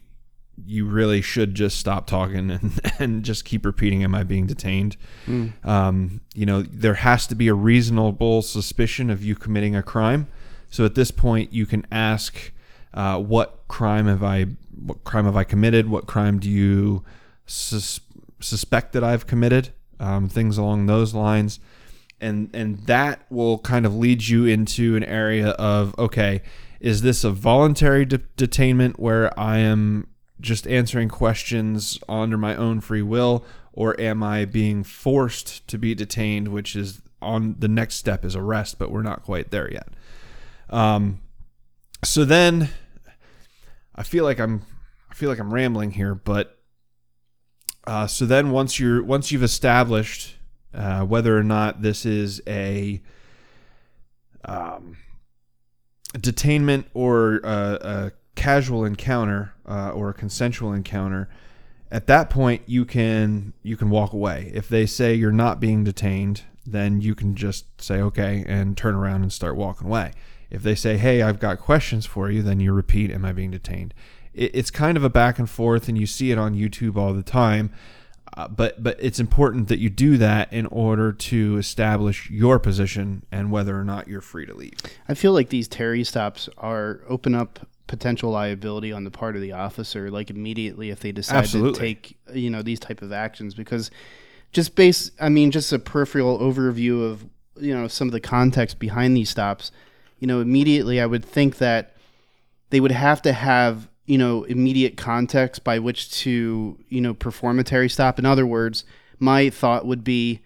you 0.66 0.86
really 0.86 1.22
should 1.22 1.56
just 1.56 1.78
stop 1.78 2.08
talking 2.08 2.52
and, 2.52 2.80
and 3.00 3.24
just 3.24 3.46
keep 3.46 3.66
repeating, 3.66 4.04
Am 4.04 4.16
I 4.16 4.24
being 4.24 4.48
detained? 4.48 4.98
Mm. 5.26 5.66
Um, 5.66 6.22
you 6.34 6.46
know, 6.46 6.62
there 6.62 6.96
has 6.96 7.28
to 7.28 7.36
be 7.36 7.48
a 7.48 7.54
reasonable 7.54 8.42
suspicion 8.42 9.10
of 9.10 9.24
you 9.24 9.36
committing 9.36 9.76
a 9.76 9.84
crime. 9.84 10.28
So 10.70 10.86
at 10.86 10.96
this 10.96 11.12
point, 11.12 11.54
you 11.54 11.66
can 11.66 11.86
ask, 11.92 12.52
uh, 12.94 13.20
What 13.20 13.68
crime 13.68 14.08
have 14.08 14.24
I? 14.24 14.48
What 14.82 15.04
crime 15.04 15.26
have 15.26 15.36
I 15.36 15.44
committed? 15.44 15.90
What 15.90 16.08
crime 16.08 16.40
do 16.40 16.50
you 16.50 17.04
sus- 17.46 18.00
suspect 18.40 18.94
that 18.94 19.04
I've 19.04 19.28
committed? 19.28 19.70
Um, 20.00 20.30
things 20.30 20.58
along 20.58 20.86
those 20.86 21.14
lines, 21.14 21.60
and 22.22 22.50
and 22.54 22.80
that 22.86 23.26
will 23.30 23.58
kind 23.60 23.86
of 23.86 23.96
lead 23.96 24.28
you 24.28 24.46
into 24.46 24.96
an 24.96 25.04
area 25.04 25.50
of 25.50 25.94
okay, 26.00 26.42
is 26.80 27.02
this 27.02 27.24
a 27.24 27.32
voluntary 27.32 28.06
de- 28.06 28.20
detainment 28.38 28.98
where 28.98 29.38
I 29.38 29.58
am 29.58 30.08
just 30.40 30.68
answering 30.68 31.10
questions 31.10 32.00
under 32.08 32.38
my 32.38 32.56
own 32.56 32.80
free 32.80 33.02
will, 33.02 33.44
or 33.74 34.00
am 34.00 34.24
I 34.24 34.46
being 34.46 34.84
forced 34.84 35.68
to 35.68 35.78
be 35.78 35.94
detained, 35.94 36.48
which 36.48 36.76
is 36.76 37.02
on 37.22 37.56
the 37.60 37.68
next 37.68 37.96
step 37.96 38.24
is 38.24 38.36
arrest, 38.36 38.80
but 38.80 38.92
we're 38.92 39.02
not 39.02 39.24
quite 39.24 39.52
there 39.52 39.72
yet. 39.72 39.90
Um, 40.70 41.20
so 42.04 42.24
then 42.24 42.70
I 44.00 44.04
feel 44.04 44.24
like 44.24 44.40
I'm 44.40 44.62
I 45.12 45.14
feel 45.14 45.30
like 45.30 45.40
I'm 45.40 45.54
rambling 45.54 45.92
here, 45.92 46.16
but 46.16 46.58
uh, 47.86 48.08
so 48.08 48.26
then 48.26 48.50
once 48.50 48.80
you're 48.80 49.04
once 49.04 49.30
you've 49.30 49.44
established 49.44 50.38
uh, 50.74 51.02
whether 51.02 51.38
or 51.38 51.44
not 51.44 51.82
this 51.82 52.06
is 52.06 52.42
a 52.48 53.02
um, 54.46 54.96
detainment 56.14 56.86
or 56.94 57.42
a, 57.44 57.78
a 57.82 58.12
casual 58.36 58.86
encounter 58.86 59.54
uh, 59.68 59.90
or 59.90 60.10
a 60.10 60.14
consensual 60.14 60.72
encounter, 60.72 61.28
at 61.92 62.08
that 62.08 62.30
point 62.30 62.62
you 62.68 62.86
can 62.86 63.52
you 63.64 63.76
can 63.76 63.90
walk 63.90 64.14
away. 64.14 64.50
If 64.54 64.70
they 64.70 64.86
say 64.86 65.14
you're 65.14 65.34
not 65.34 65.60
being 65.60 65.84
detained, 65.84 66.44
then 66.66 67.02
you 67.02 67.16
can 67.16 67.36
just 67.36 67.82
say 67.82 68.00
okay 68.00 68.46
and 68.48 68.78
turn 68.78 68.96
around 68.96 69.24
and 69.24 69.34
start 69.34 69.58
walking 69.58 69.88
away. 69.88 70.14
If 70.50 70.64
they 70.64 70.76
say, 70.76 70.98
"Hey, 70.98 71.22
I've 71.22 71.40
got 71.40 71.60
questions 71.60 72.06
for 72.06 72.30
you," 72.30 72.42
then 72.42 72.60
you 72.60 72.74
repeat, 72.74 73.12
"Am 73.12 73.26
I 73.26 73.34
being 73.34 73.52
detained?" 73.52 73.94
It, 74.34 74.52
it's 74.54 74.72
kind 74.72 74.98
of 74.98 75.04
a 75.04 75.10
back 75.10 75.40
and 75.40 75.50
forth, 75.50 75.88
and 75.88 75.98
you 75.98 76.06
see 76.06 76.32
it 76.32 76.38
on 76.38 76.56
YouTube 76.56 76.96
all 76.96 77.14
the 77.14 77.24
time. 77.24 77.72
Uh, 78.38 78.48
but 78.48 78.82
but 78.82 78.96
it's 79.00 79.20
important 79.20 79.68
that 79.70 79.80
you 79.80 79.90
do 79.90 80.18
that 80.18 80.52
in 80.54 80.66
order 80.68 81.12
to 81.12 81.58
establish 81.58 82.30
your 82.30 82.60
position 82.60 83.26
and 83.32 83.52
whether 83.52 83.80
or 83.80 83.84
not 83.84 84.08
you're 84.08 84.22
free 84.22 84.46
to 84.46 84.54
leave. 84.54 84.78
I 85.08 85.14
feel 85.14 85.34
like 85.34 85.50
these 85.50 85.68
Terry 85.68 86.04
stops 86.04 86.48
are 86.58 87.02
open 87.08 87.34
up 87.34 87.68
potential 87.88 88.30
liability 88.30 88.94
on 88.94 89.04
the 89.04 89.12
part 89.12 89.36
of 89.36 89.42
the 89.42 89.52
officer, 89.52 90.12
like 90.12 90.30
immediately 90.30 90.92
if 90.92 91.00
they 91.00 91.12
decide 91.12 91.38
Absolutely. 91.38 91.74
to 91.74 91.80
take 91.80 92.18
you 92.34 92.50
know 92.50 92.62
these 92.62 92.80
type 92.80 93.02
of 93.02 93.12
actions, 93.12 93.56
because 93.56 93.90
just 94.52 94.76
base, 94.76 95.12
I 95.20 95.30
mean, 95.30 95.52
just 95.52 95.74
a 95.74 95.80
peripheral 95.80 96.40
overview 96.40 97.10
of 97.10 97.26
you 97.58 97.76
know 97.76 97.88
some 97.88 98.08
of 98.08 98.12
the 98.12 98.20
context 98.20 98.80
behind 98.80 99.18
these 99.18 99.30
stops. 99.30 99.72
You 100.20 100.28
know, 100.28 100.42
immediately 100.42 101.00
I 101.02 101.06
would 101.06 101.26
think 101.26 101.58
that 101.58 101.96
they 102.70 102.80
would 102.80 102.92
have 102.92 103.22
to 103.24 103.34
have 103.34 103.88
you 104.06 104.18
know 104.18 104.44
immediate 104.44 104.98
context 104.98 105.64
by 105.64 105.80
which 105.80 106.12
to 106.22 106.78
you 106.90 107.02
know 107.02 107.14
perform 107.14 107.60
a 107.60 107.64
Terry 107.64 107.90
stop. 107.90 108.20
In 108.20 108.26
other 108.26 108.46
words, 108.46 108.86
my 109.20 109.50
thought 109.50 109.86
would 109.86 110.04
be 110.04 110.42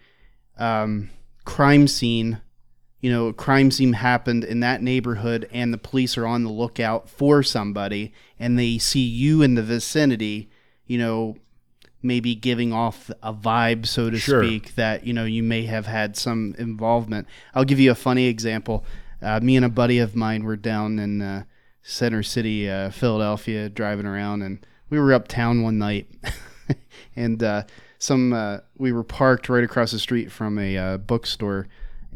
um, 0.58 1.10
crime 1.44 1.88
scene 1.88 2.40
you 3.04 3.12
know, 3.12 3.26
a 3.26 3.34
crime 3.34 3.70
scene 3.70 3.92
happened 3.92 4.44
in 4.44 4.60
that 4.60 4.80
neighborhood 4.80 5.46
and 5.52 5.74
the 5.74 5.76
police 5.76 6.16
are 6.16 6.26
on 6.26 6.42
the 6.42 6.50
lookout 6.50 7.06
for 7.06 7.42
somebody 7.42 8.14
and 8.38 8.58
they 8.58 8.78
see 8.78 9.04
you 9.04 9.42
in 9.42 9.56
the 9.56 9.62
vicinity, 9.62 10.48
you 10.86 10.96
know, 10.96 11.36
maybe 12.02 12.34
giving 12.34 12.72
off 12.72 13.10
a 13.22 13.34
vibe, 13.34 13.86
so 13.86 14.08
to 14.08 14.18
Sure. 14.18 14.42
speak, 14.42 14.74
that, 14.76 15.06
you 15.06 15.12
know, 15.12 15.26
you 15.26 15.42
may 15.42 15.66
have 15.66 15.84
had 15.84 16.16
some 16.16 16.54
involvement. 16.56 17.28
I'll 17.54 17.66
give 17.66 17.78
you 17.78 17.90
a 17.90 17.94
funny 17.94 18.24
example. 18.24 18.86
Uh, 19.24 19.40
me 19.40 19.56
and 19.56 19.64
a 19.64 19.70
buddy 19.70 19.98
of 19.98 20.14
mine 20.14 20.44
were 20.44 20.56
down 20.56 20.98
in 20.98 21.22
uh, 21.22 21.44
Center 21.82 22.22
City, 22.22 22.68
uh, 22.68 22.90
Philadelphia, 22.90 23.70
driving 23.70 24.04
around, 24.04 24.42
and 24.42 24.64
we 24.90 24.98
were 24.98 25.14
uptown 25.14 25.62
one 25.62 25.78
night. 25.78 26.08
and 27.16 27.42
uh, 27.42 27.64
some 27.98 28.34
uh, 28.34 28.58
we 28.76 28.92
were 28.92 29.02
parked 29.02 29.48
right 29.48 29.64
across 29.64 29.92
the 29.92 29.98
street 29.98 30.30
from 30.30 30.58
a 30.58 30.76
uh, 30.76 30.96
bookstore 30.98 31.66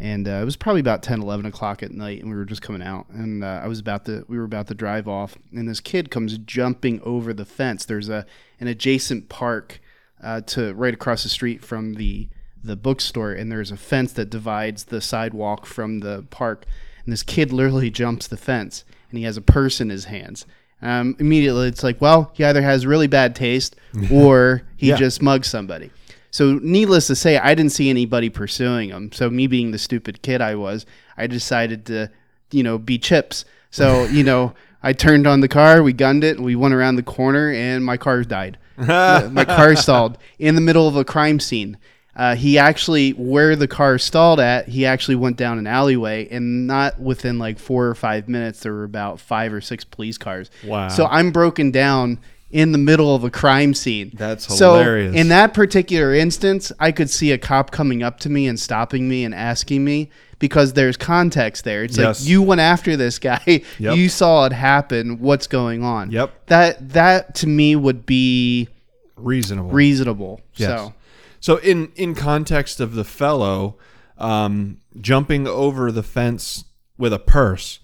and 0.01 0.29
it 0.29 0.45
was 0.45 0.55
probably 0.55 0.79
about 0.81 1.03
10 1.03 1.21
11 1.21 1.45
o'clock 1.47 1.83
at 1.83 1.91
night 1.91 2.21
and 2.21 2.31
we 2.31 2.37
were 2.37 2.45
just 2.45 2.63
coming 2.63 2.83
out. 2.83 3.09
And 3.09 3.45
i 3.45 3.67
was 3.67 3.81
about 3.81 4.05
to 4.05 4.25
we 4.29 4.39
were 4.39 4.45
about 4.45 4.69
to 4.69 4.75
drive 4.75 5.09
off 5.09 5.37
and 5.51 5.69
this 5.69 5.81
kid 5.81 6.09
comes 6.09 6.39
jumping 6.39 7.01
over 7.03 7.33
the 7.33 7.45
fence. 7.45 7.85
There's 7.85 8.09
a 8.09 8.25
an 8.61 8.69
adjacent 8.69 9.29
park 9.29 9.81
to 10.23 10.73
right 10.75 10.95
across 10.95 11.25
the 11.25 11.29
street 11.29 11.65
from 11.65 11.95
the 11.95 12.29
the 12.63 12.77
bookstore 12.77 13.33
and 13.33 13.51
there's 13.51 13.73
a 13.73 13.77
fence 13.77 14.13
that 14.13 14.31
divides 14.31 14.85
the 14.85 15.01
sidewalk 15.01 15.67
from 15.67 15.99
the 15.99 16.27
park 16.31 16.65
and 17.09 17.13
this 17.13 17.23
kid 17.23 17.53
literally 17.53 17.91
jumps 18.03 18.27
the 18.27 18.37
fence 18.37 18.85
and 19.09 19.19
he 19.19 19.25
has 19.25 19.39
a 19.39 19.43
purse 19.43 19.81
in 19.81 19.89
his 19.89 20.05
hands 20.05 20.45
um, 20.83 21.17
immediately 21.19 21.67
it's 21.67 21.83
like 21.83 21.99
well 22.01 22.31
he 22.35 22.45
either 22.45 22.61
has 22.61 22.85
really 22.85 23.07
bad 23.07 23.35
taste 23.35 23.75
or 24.13 24.63
he 24.77 24.89
Yeah. 24.89 24.97
just 24.97 25.23
mugged 25.23 25.47
somebody 25.47 25.91
so, 26.31 26.61
needless 26.63 27.07
to 27.07 27.17
say, 27.17 27.39
I 27.39 27.55
didn't 27.55 27.73
see 27.73 27.89
anybody 27.89 28.29
pursuing 28.29 28.91
him. 28.91 29.11
So, 29.13 29.31
me 29.31 29.47
being 29.47 29.71
the 29.71 29.79
stupid 29.79 30.21
kid 30.21 30.43
I 30.43 30.57
was, 30.57 30.85
I 31.17 31.27
decided 31.27 31.87
to, 31.87 32.11
you 32.51 32.63
know, 32.63 32.77
be 32.77 32.99
CHiPs. 32.99 33.47
So, 33.71 34.05
you 34.11 34.25
know, 34.25 34.53
I 34.83 34.93
turned 34.93 35.27
on 35.27 35.41
the 35.41 35.49
car, 35.49 35.83
we 35.83 35.95
gunned 35.95 36.25
it, 36.25 36.39
we 36.39 36.55
went 36.55 36.75
around 36.75 36.97
the 36.97 37.03
corner, 37.03 37.51
and 37.51 37.83
my 37.83 37.97
car 37.97 38.23
died. 38.25 38.59
my 38.77 39.45
car 39.47 39.75
stalled 39.75 40.19
in 40.39 40.55
the 40.55 40.61
middle 40.61 40.87
of 40.87 40.97
a 40.97 41.05
crime 41.05 41.41
scene. 41.41 41.79
Uh, 42.19 42.35
he 42.35 42.59
actually, 42.59 43.13
where 43.13 43.55
the 43.55 43.69
car 43.69 43.97
stalled 43.97 44.41
at, 44.41 44.67
he 44.69 44.85
actually 44.85 45.15
went 45.15 45.37
down 45.37 45.57
an 45.59 45.69
alleyway, 45.69 46.27
and 46.31 46.67
not 46.67 46.99
within 47.01 47.39
like 47.39 47.59
four 47.61 47.87
or 47.87 47.95
five 47.95 48.29
minutes, 48.29 48.59
there 48.61 48.73
were 48.73 48.83
about 48.85 49.21
five 49.21 49.53
or 49.53 49.61
six 49.61 49.85
police 49.85 50.19
cars. 50.19 50.51
Wow. 50.65 50.89
So 50.89 51.07
I'm 51.07 51.31
broken 51.31 51.71
down 51.71 52.19
in 52.51 52.73
the 52.73 52.79
middle 52.79 53.15
of 53.15 53.23
a 53.23 53.31
crime 53.31 53.73
scene. 53.73 54.11
That's 54.15 54.47
hilarious. 54.59 55.15
So 55.15 55.21
in 55.21 55.29
that 55.29 55.55
particular 55.55 56.13
instance, 56.13 56.73
I 56.81 56.91
could 56.91 57.09
see 57.09 57.31
a 57.31 57.39
cop 57.39 57.71
coming 57.71 58.03
up 58.03 58.19
to 58.21 58.29
me 58.31 58.49
and 58.49 58.59
stopping 58.59 59.09
me 59.09 59.25
and 59.25 59.33
asking 59.35 59.85
me 59.85 60.11
because 60.41 60.73
there's 60.73 60.97
context 60.97 61.63
there. 61.65 61.85
It's 61.85 61.99
Yes. 61.99 62.21
like 62.23 62.29
you 62.29 62.43
went 62.43 62.61
after 62.63 62.97
this 62.97 63.19
guy, 63.21 63.43
Yep. 63.79 63.97
you 63.97 64.09
saw 64.09 64.47
it 64.47 64.53
happen. 64.53 65.21
What's 65.21 65.47
going 65.47 65.85
on? 65.85 66.11
Yep. 66.11 66.47
That 66.47 66.89
that 66.95 67.35
to 67.37 67.47
me 67.47 67.77
would 67.77 68.07
be 68.07 68.69
Reasonable. 69.17 69.71
reasonable. 69.71 70.41
Yes. 70.57 70.69
So 70.71 70.95
So 71.41 71.57
in 71.59 71.93
in 71.97 72.15
context 72.15 72.81
of 72.81 72.95
the 72.95 73.05
fellow 73.05 73.77
um, 74.19 74.81
jumping 75.01 75.47
over 75.47 75.93
the 75.93 76.03
fence 76.03 76.65
with 76.97 77.13
a 77.13 77.19
purse, 77.19 77.79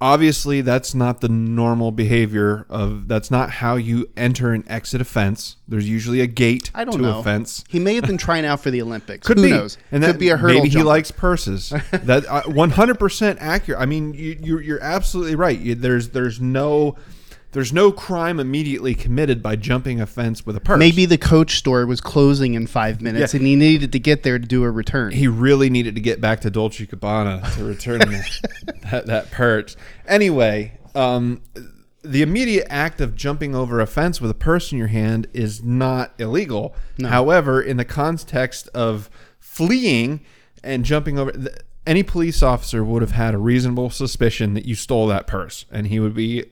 obviously 0.00 0.60
that's 0.60 0.94
not 0.94 1.20
the 1.20 1.28
normal 1.28 1.90
behavior 1.92 2.66
of. 2.68 3.08
That's 3.08 3.30
not 3.30 3.50
how 3.50 3.76
you 3.76 4.08
enter 4.16 4.52
and 4.52 4.64
exit 4.70 5.00
a 5.00 5.04
fence. 5.04 5.56
There's 5.68 5.88
usually 5.88 6.20
a 6.20 6.26
gate 6.26 6.70
I 6.74 6.84
don't 6.84 6.96
to 6.96 7.02
know. 7.02 7.18
a 7.20 7.22
fence. 7.22 7.64
he 7.68 7.78
may 7.78 7.94
have 7.94 8.04
been 8.04 8.18
trying 8.18 8.44
out 8.46 8.60
for 8.60 8.70
the 8.70 8.82
Olympics. 8.82 9.26
Could 9.26 9.38
Who 9.38 9.44
be, 9.44 9.50
knows? 9.50 9.78
and 9.92 10.02
Could 10.04 10.18
be 10.18 10.30
a 10.30 10.36
hurdle. 10.36 10.56
Maybe 10.58 10.70
he 10.70 10.82
likes 10.82 11.10
purses. 11.10 11.70
that 11.92 12.24
uh, 12.28 12.42
one 12.44 12.70
hundred 12.70 12.98
percent 12.98 13.38
accurate. 13.40 13.80
I 13.80 13.86
mean, 13.86 14.14
you, 14.14 14.36
you're 14.40 14.62
you're 14.62 14.82
absolutely 14.82 15.36
right. 15.36 15.58
You, 15.58 15.74
there's 15.74 16.10
there's 16.10 16.40
no 16.40 16.96
there's 17.54 17.72
no 17.72 17.90
crime 17.90 18.38
immediately 18.38 18.94
committed 18.94 19.42
by 19.42 19.56
jumping 19.56 20.00
a 20.00 20.06
fence 20.06 20.44
with 20.44 20.56
a 20.56 20.60
purse. 20.60 20.78
Maybe 20.78 21.06
the 21.06 21.16
coach 21.18 21.56
store 21.56 21.86
was 21.86 22.00
closing 22.00 22.54
in 22.54 22.66
five 22.66 23.00
minutes, 23.00 23.32
Yeah. 23.32 23.38
and 23.38 23.46
he 23.46 23.56
needed 23.56 23.92
to 23.92 23.98
get 23.98 24.22
there 24.24 24.38
to 24.38 24.46
do 24.46 24.62
a 24.64 24.70
return. 24.70 25.12
he 25.12 25.26
really 25.28 25.70
needed 25.70 25.94
to 25.94 26.00
get 26.00 26.20
back 26.20 26.40
to 26.42 26.50
Dolce 26.50 26.84
Gabbana 26.86 27.54
to 27.56 27.64
return 27.64 28.00
that, 28.00 28.30
that 28.90 29.06
that 29.06 29.30
purse. 29.30 29.76
Anyway, 30.06 30.78
um, 30.94 31.40
the 32.02 32.20
immediate 32.20 32.66
act 32.68 33.00
of 33.00 33.14
jumping 33.16 33.54
over 33.54 33.80
a 33.80 33.86
fence 33.86 34.20
with 34.20 34.30
a 34.30 34.34
purse 34.34 34.70
in 34.72 34.76
your 34.78 34.88
hand 34.88 35.26
is 35.32 35.62
not 35.62 36.12
illegal. 36.18 36.74
However, 37.02 37.62
in 37.62 37.78
the 37.78 37.84
context 37.86 38.68
of 38.74 39.08
fleeing 39.38 40.20
and 40.62 40.84
jumping 40.84 41.18
over, 41.18 41.32
any 41.86 42.02
police 42.02 42.42
officer 42.42 42.82
would 42.84 43.00
have 43.02 43.12
had 43.12 43.32
a 43.34 43.38
reasonable 43.38 43.90
suspicion 43.90 44.54
that 44.54 44.64
you 44.66 44.74
stole 44.74 45.06
that 45.06 45.26
purse, 45.26 45.64
and 45.70 45.86
he 45.86 46.00
would 46.00 46.14
be 46.14 46.44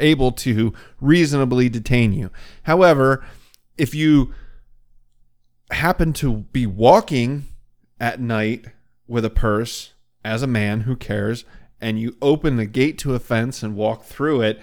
able 0.00 0.32
to 0.32 0.72
reasonably 1.00 1.68
detain 1.68 2.12
you. 2.12 2.30
However, 2.64 3.24
if 3.76 3.94
you 3.94 4.34
happen 5.70 6.12
to 6.14 6.38
be 6.52 6.66
walking 6.66 7.44
at 8.00 8.20
night 8.20 8.66
with 9.06 9.24
a 9.24 9.30
purse 9.30 9.92
as 10.24 10.42
a 10.42 10.46
man 10.46 10.80
who 10.80 10.96
cares 10.96 11.44
and 11.80 12.00
you 12.00 12.16
open 12.20 12.56
the 12.56 12.66
gate 12.66 12.98
to 12.98 13.14
a 13.14 13.18
fence 13.18 13.62
and 13.62 13.76
walk 13.76 14.04
through 14.04 14.40
it 14.42 14.60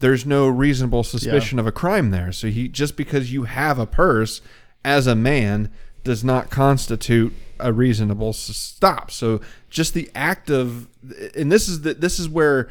there's 0.00 0.26
no 0.26 0.48
reasonable 0.48 1.02
suspicion 1.02 1.58
of 1.58 1.66
a 1.66 1.72
crime 1.72 2.10
there. 2.10 2.32
So 2.32 2.48
he 2.48 2.68
just 2.68 2.96
because 2.96 3.32
you 3.32 3.44
have 3.44 3.78
a 3.78 3.86
purse 3.86 4.40
as 4.84 5.06
a 5.06 5.14
man 5.14 5.70
does 6.02 6.22
not 6.22 6.50
constitute 6.50 7.32
a 7.58 7.72
reasonable 7.72 8.32
stop. 8.32 9.10
So 9.10 9.40
just 9.70 9.94
the 9.94 10.10
act 10.14 10.50
of 10.50 10.88
and 11.34 11.50
this 11.50 11.68
is 11.68 11.82
the, 11.82 11.94
this 11.94 12.18
is 12.18 12.28
where 12.28 12.68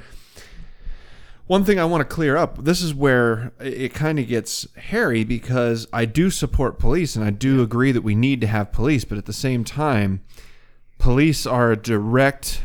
one 1.53 1.63
thing 1.63 1.79
I 1.79 1.85
want 1.85 2.01
to 2.01 2.15
clear 2.15 2.35
up 2.35 2.63
this 2.63 2.81
is 2.81 2.95
where 2.95 3.53
it 3.59 3.93
kind 3.93 4.17
of 4.17 4.27
gets 4.27 4.65
hairy 4.75 5.23
because 5.23 5.85
I 5.93 6.05
do 6.05 6.31
support 6.31 6.79
police 6.79 7.15
and 7.15 7.23
I 7.23 7.29
do 7.29 7.61
agree 7.61 7.91
that 7.91 8.01
we 8.01 8.15
need 8.15 8.41
to 8.41 8.47
have 8.47 8.71
police, 8.71 9.05
but 9.05 9.19
at 9.19 9.27
the 9.27 9.33
same 9.33 9.63
time, 9.63 10.23
police 10.97 11.45
are 11.45 11.71
a 11.71 11.77
direct 11.77 12.63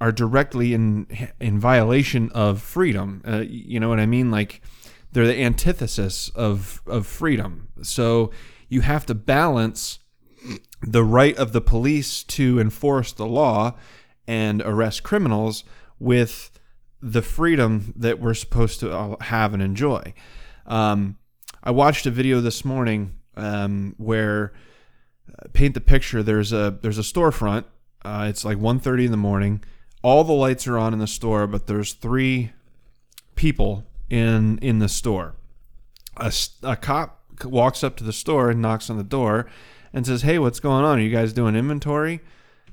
are 0.00 0.10
directly 0.10 0.74
in 0.74 1.06
in 1.38 1.60
violation 1.60 2.32
of 2.32 2.60
freedom. 2.60 3.22
Uh, 3.24 3.44
you 3.46 3.78
know 3.78 3.88
what 3.88 4.00
I 4.00 4.06
mean? 4.06 4.32
Like 4.32 4.60
they're 5.12 5.28
the 5.28 5.40
antithesis 5.40 6.30
of 6.30 6.82
of 6.84 7.06
freedom. 7.06 7.68
So 7.82 8.32
you 8.68 8.80
have 8.80 9.06
to 9.06 9.14
balance 9.14 10.00
the 10.82 11.04
right 11.04 11.36
of 11.36 11.52
the 11.52 11.60
police 11.60 12.24
to 12.24 12.58
enforce 12.58 13.12
the 13.12 13.26
law 13.26 13.76
and 14.26 14.62
arrest 14.62 15.04
criminals 15.04 15.62
with 16.00 16.57
the 17.00 17.22
freedom 17.22 17.92
that 17.96 18.20
we're 18.20 18.34
supposed 18.34 18.80
to 18.80 19.16
have 19.20 19.54
and 19.54 19.62
enjoy. 19.62 20.12
Um, 20.66 21.16
I 21.62 21.70
watched 21.70 22.06
a 22.06 22.10
video 22.10 22.40
this 22.40 22.64
morning 22.64 23.14
um, 23.36 23.94
where 23.98 24.52
uh, 25.28 25.48
paint 25.52 25.74
the 25.74 25.80
picture. 25.80 26.22
There's 26.22 26.52
a 26.52 26.78
there's 26.82 26.98
a 26.98 27.02
storefront. 27.02 27.64
Uh, 28.04 28.26
it's 28.28 28.44
like 28.44 28.58
1.30 28.58 29.06
in 29.06 29.10
the 29.10 29.16
morning. 29.16 29.62
All 30.02 30.24
the 30.24 30.32
lights 30.32 30.66
are 30.66 30.78
on 30.78 30.92
in 30.92 30.98
the 30.98 31.06
store, 31.06 31.46
but 31.46 31.66
there's 31.66 31.92
three 31.92 32.52
people 33.34 33.84
in 34.08 34.58
in 34.58 34.78
the 34.78 34.88
store. 34.88 35.34
A 36.16 36.76
cop 36.76 37.22
walks 37.44 37.84
up 37.84 37.96
to 37.96 38.04
the 38.04 38.12
store 38.12 38.50
and 38.50 38.60
knocks 38.60 38.90
on 38.90 38.96
the 38.96 39.04
door 39.04 39.46
and 39.92 40.06
says, 40.06 40.22
"Hey, 40.22 40.38
what's 40.38 40.60
going 40.60 40.84
on? 40.84 40.98
Are 40.98 41.02
you 41.02 41.10
guys 41.10 41.32
doing 41.32 41.54
inventory? 41.54 42.20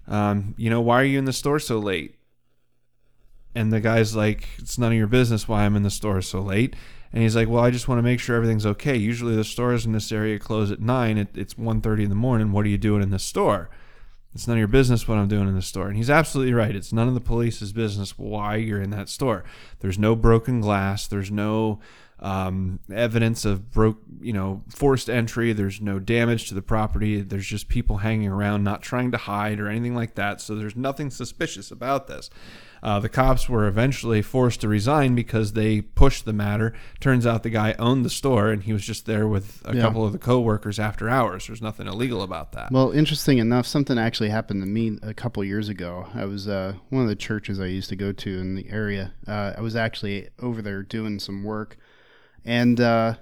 Um, 0.07 0.55
you 0.57 0.69
know, 0.69 0.81
why 0.81 1.01
are 1.01 1.05
you 1.05 1.19
in 1.19 1.25
the 1.25 1.33
store 1.33 1.59
so 1.59 1.79
late?" 1.79 2.15
And 3.55 3.71
the 3.71 3.79
guy's 3.79 4.15
like, 4.15 4.47
"It's 4.57 4.77
none 4.77 4.91
of 4.91 4.97
your 4.97 5.07
business 5.07 5.47
why 5.47 5.65
I'm 5.65 5.75
in 5.75 5.83
the 5.83 5.89
store 5.89 6.21
so 6.21 6.41
late." 6.41 6.75
And 7.13 7.23
he's 7.23 7.35
like, 7.35 7.47
"Well, 7.47 7.63
I 7.63 7.71
just 7.71 7.87
want 7.87 7.99
to 7.99 8.03
make 8.03 8.19
sure 8.19 8.35
everything's 8.35 8.65
okay. 8.65 8.97
Usually 8.97 9.35
the 9.35 9.45
stores 9.45 9.85
in 9.85 9.93
this 9.93 10.11
area 10.11 10.37
close 10.37 10.71
at 10.71 10.81
nine. 10.81 11.17
It, 11.17 11.29
it's 11.33 11.53
1.30 11.53 12.03
in 12.03 12.09
the 12.09 12.15
morning. 12.15 12.51
What 12.51 12.65
are 12.65 12.69
you 12.69 12.77
doing 12.77 13.01
in 13.01 13.11
the 13.11 13.19
store?" 13.19 13.69
It's 14.35 14.49
none 14.49 14.57
of 14.57 14.59
your 14.59 14.67
business 14.67 15.07
what 15.07 15.17
I'm 15.17 15.29
doing 15.29 15.47
in 15.47 15.55
the 15.55 15.61
store. 15.61 15.87
And 15.87 15.95
he's 15.95 16.09
absolutely 16.09 16.53
right. 16.53 16.75
It's 16.75 16.91
none 16.91 17.07
of 17.07 17.13
the 17.13 17.21
police's 17.21 17.71
business 17.71 18.19
why 18.19 18.57
you're 18.57 18.81
in 18.81 18.89
that 18.89 19.07
store. 19.07 19.45
There's 19.79 19.97
no 19.97 20.13
broken 20.13 20.59
glass. 20.59 21.07
There's 21.07 21.31
no 21.31 21.79
um, 22.19 22.79
evidence 22.93 23.45
of 23.45 23.71
broke, 23.71 23.99
you 24.21 24.33
know, 24.33 24.63
forced 24.69 25.09
entry. 25.09 25.53
There's 25.53 25.81
no 25.81 25.99
damage 25.99 26.47
to 26.49 26.53
the 26.55 26.61
property. 26.61 27.21
There's 27.21 27.45
just 27.47 27.67
people 27.67 27.97
hanging 27.97 28.29
around, 28.29 28.63
not 28.63 28.81
trying 28.81 29.11
to 29.11 29.17
hide 29.17 29.59
or 29.59 29.67
anything 29.67 29.95
like 29.95 30.15
that. 30.15 30.41
So 30.41 30.55
there's 30.55 30.75
nothing 30.75 31.09
suspicious 31.09 31.71
about 31.71 32.07
this. 32.07 32.29
Uh, 32.83 32.99
the 32.99 33.09
cops 33.09 33.49
were 33.49 33.67
eventually 33.67 34.21
forced 34.21 34.61
to 34.61 34.67
resign 34.67 35.15
because 35.15 35.53
they 35.53 35.81
pushed 35.81 36.23
the 36.25 36.33
matter. 36.33 36.71
Turns 36.99 37.25
out 37.25 37.41
the 37.41 37.49
guy 37.49 37.73
owned 37.79 38.05
the 38.05 38.11
store 38.11 38.51
and 38.51 38.61
he 38.63 38.73
was 38.73 38.85
just 38.85 39.07
there 39.07 39.27
with 39.27 39.63
a 39.65 39.75
Yeah. 39.75 39.81
couple 39.81 40.05
of 40.05 40.11
the 40.11 40.19
coworkers 40.19 40.77
after 40.77 41.09
hours. 41.09 41.47
There's 41.47 41.63
nothing 41.63 41.87
illegal 41.87 42.21
about 42.21 42.51
that. 42.51 42.71
Well, 42.71 42.91
interesting 42.91 43.39
enough, 43.39 43.65
something 43.65 43.97
actually 43.97 44.29
happened 44.29 44.61
to 44.61 44.67
me 44.69 44.99
a 45.01 45.15
couple 45.15 45.43
years 45.43 45.67
ago. 45.67 46.07
I 46.13 46.25
was 46.25 46.47
uh, 46.47 46.73
one 46.89 47.01
of 47.01 47.07
the 47.09 47.15
churches 47.15 47.59
I 47.59 47.65
used 47.65 47.89
to 47.89 47.95
go 47.95 48.11
to 48.11 48.39
in 48.39 48.53
the 48.55 48.69
area. 48.69 49.13
Uh, 49.27 49.53
I 49.57 49.61
was 49.61 49.75
actually 49.75 50.27
over 50.39 50.61
there 50.61 50.83
doing 50.83 51.17
some 51.19 51.43
work, 51.43 51.77
and 52.45 52.79
uh, 52.79 53.15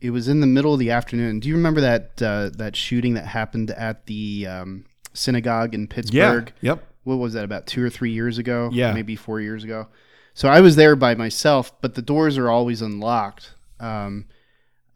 it 0.00 0.10
was 0.10 0.28
in 0.28 0.40
the 0.40 0.46
middle 0.46 0.72
of 0.72 0.78
the 0.78 0.90
afternoon. 0.90 1.40
Do 1.40 1.48
you 1.48 1.54
remember 1.54 1.80
that 1.82 2.22
uh, 2.22 2.50
that 2.56 2.74
shooting 2.74 3.14
that 3.14 3.26
happened 3.26 3.70
at 3.70 4.06
the 4.06 4.46
um, 4.46 4.84
synagogue 5.12 5.74
in 5.74 5.86
Pittsburgh? 5.86 6.52
Yeah. 6.60 6.72
Yep. 6.72 6.84
What 7.04 7.16
was 7.16 7.34
that? 7.34 7.44
About 7.44 7.66
two 7.66 7.84
or 7.84 7.90
three 7.90 8.12
years 8.12 8.38
ago? 8.38 8.70
Yeah. 8.72 8.92
maybe 8.92 9.14
four 9.14 9.40
years 9.40 9.62
ago. 9.62 9.88
So 10.32 10.48
I 10.48 10.60
was 10.60 10.76
there 10.76 10.96
by 10.96 11.14
myself, 11.14 11.80
but 11.80 11.94
the 11.94 12.02
doors 12.02 12.36
are 12.38 12.50
always 12.50 12.82
unlocked. 12.82 13.54
Um, 13.78 14.26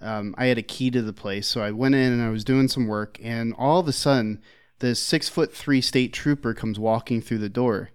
um, 0.01 0.35
I 0.37 0.47
had 0.47 0.59
a 0.59 0.63
key 0.63 0.91
to 0.91 1.03
the 1.03 1.13
place, 1.13 1.47
so 1.47 1.61
I 1.61 1.71
went 1.71 1.95
in 1.95 2.13
and 2.13 2.23
I 2.23 2.31
was 2.31 2.45
doing 2.45 2.69
some 2.69 2.87
work, 2.87 3.19
and 3.23 3.55
all 3.57 3.79
of 3.81 3.89
a 3.89 3.93
sudden, 3.93 4.41
the 4.81 4.95
six 4.95 5.29
foot 5.29 5.53
three 5.53 5.81
state 5.81 6.13
trooper 6.13 6.55
comes 6.55 6.79
walking 6.79 7.21
through 7.21 7.39
the 7.39 7.49
door, 7.49 7.91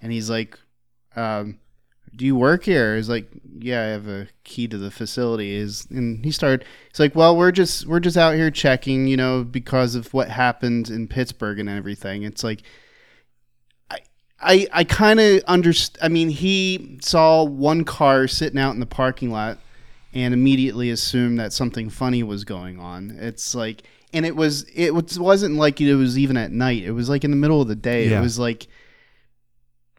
and 0.00 0.12
he's 0.12 0.30
like, 0.30 0.58
um, 1.16 1.58
"Do 2.16 2.24
you 2.24 2.34
work 2.34 2.64
here?" 2.64 2.96
He's 2.96 3.08
like, 3.08 3.28
"Yeah, 3.58 3.82
I 3.82 3.86
have 3.86 4.08
a 4.08 4.28
key 4.44 4.66
to 4.68 4.78
the 4.78 4.90
facility." 4.90 5.54
Is 5.54 5.86
and 5.90 6.24
he 6.24 6.30
started. 6.30 6.64
He's 6.90 7.00
like, 7.00 7.14
"Well, 7.14 7.36
we're 7.36 7.52
just 7.52 7.86
we're 7.86 8.00
just 8.00 8.16
out 8.16 8.34
here 8.34 8.50
checking, 8.50 9.06
you 9.06 9.16
know, 9.16 9.44
because 9.44 9.94
of 9.94 10.12
what 10.14 10.28
happened 10.28 10.88
in 10.90 11.08
Pittsburgh 11.08 11.58
and 11.58 11.68
everything." 11.68 12.22
It's 12.22 12.42
like. 12.44 12.62
I 13.90 13.98
I, 14.40 14.66
I 14.72 14.84
kind 14.84 15.20
of 15.20 15.44
underst 15.44 15.96
I 16.02 16.08
mean, 16.08 16.28
he 16.30 16.98
saw 17.00 17.44
one 17.44 17.84
car 17.84 18.26
sitting 18.28 18.58
out 18.58 18.74
in 18.74 18.80
the 18.80 18.86
parking 18.86 19.30
lot 19.30 19.58
and 20.16 20.32
immediately 20.32 20.90
assumed 20.90 21.38
that 21.38 21.52
something 21.52 21.90
funny 21.90 22.22
was 22.22 22.44
going 22.44 22.80
on. 22.80 23.18
It's 23.20 23.54
like, 23.54 23.82
and 24.14 24.24
it 24.24 24.34
was, 24.34 24.64
it 24.74 24.94
was, 24.94 25.18
wasn't 25.18 25.56
like 25.56 25.78
it 25.78 25.94
was 25.94 26.18
even 26.18 26.38
at 26.38 26.50
night. 26.50 26.84
It 26.84 26.92
was 26.92 27.10
like 27.10 27.22
in 27.22 27.30
the 27.30 27.36
middle 27.36 27.60
of 27.60 27.68
the 27.68 27.76
day. 27.76 28.08
Yeah. 28.08 28.18
It 28.18 28.22
was 28.22 28.38
like 28.38 28.66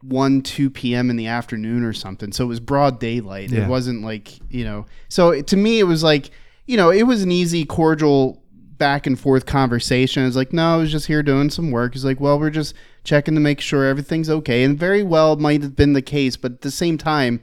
1, 0.02 0.42
2 0.42 0.70
p.m. 0.70 1.10
in 1.10 1.16
the 1.16 1.26
afternoon 1.26 1.82
or 1.82 1.92
something. 1.92 2.32
So 2.32 2.44
it 2.44 2.48
was 2.48 2.60
broad 2.60 3.00
daylight. 3.00 3.50
Yeah. 3.50 3.64
It 3.64 3.68
wasn't 3.68 4.02
like, 4.02 4.38
you 4.50 4.64
know, 4.64 4.86
so 5.08 5.30
it- 5.30 5.46
to 5.48 5.56
me, 5.56 5.78
it 5.80 5.84
was 5.84 6.02
like, 6.02 6.30
you 6.66 6.76
know, 6.76 6.90
it 6.90 7.04
was 7.04 7.22
an 7.22 7.32
easy, 7.32 7.64
cordial 7.64 8.42
back 8.76 9.06
and 9.06 9.18
forth 9.18 9.44
conversation. 9.44 10.24
It's 10.24 10.36
like, 10.36 10.52
no, 10.52 10.74
I 10.74 10.76
was 10.76 10.92
just 10.92 11.06
here 11.06 11.22
doing 11.22 11.50
some 11.50 11.70
work. 11.70 11.94
He's 11.94 12.04
like, 12.04 12.20
well, 12.20 12.38
we're 12.38 12.50
just 12.50 12.74
checking 13.02 13.34
to 13.34 13.40
make 13.40 13.60
sure 13.60 13.84
everything's 13.84 14.30
okay. 14.30 14.62
And 14.62 14.78
very 14.78 15.02
well 15.02 15.36
might 15.36 15.62
have 15.62 15.74
been 15.74 15.94
the 15.94 16.02
case, 16.02 16.36
but 16.36 16.52
at 16.52 16.60
the 16.60 16.70
same 16.70 16.96
time, 16.96 17.40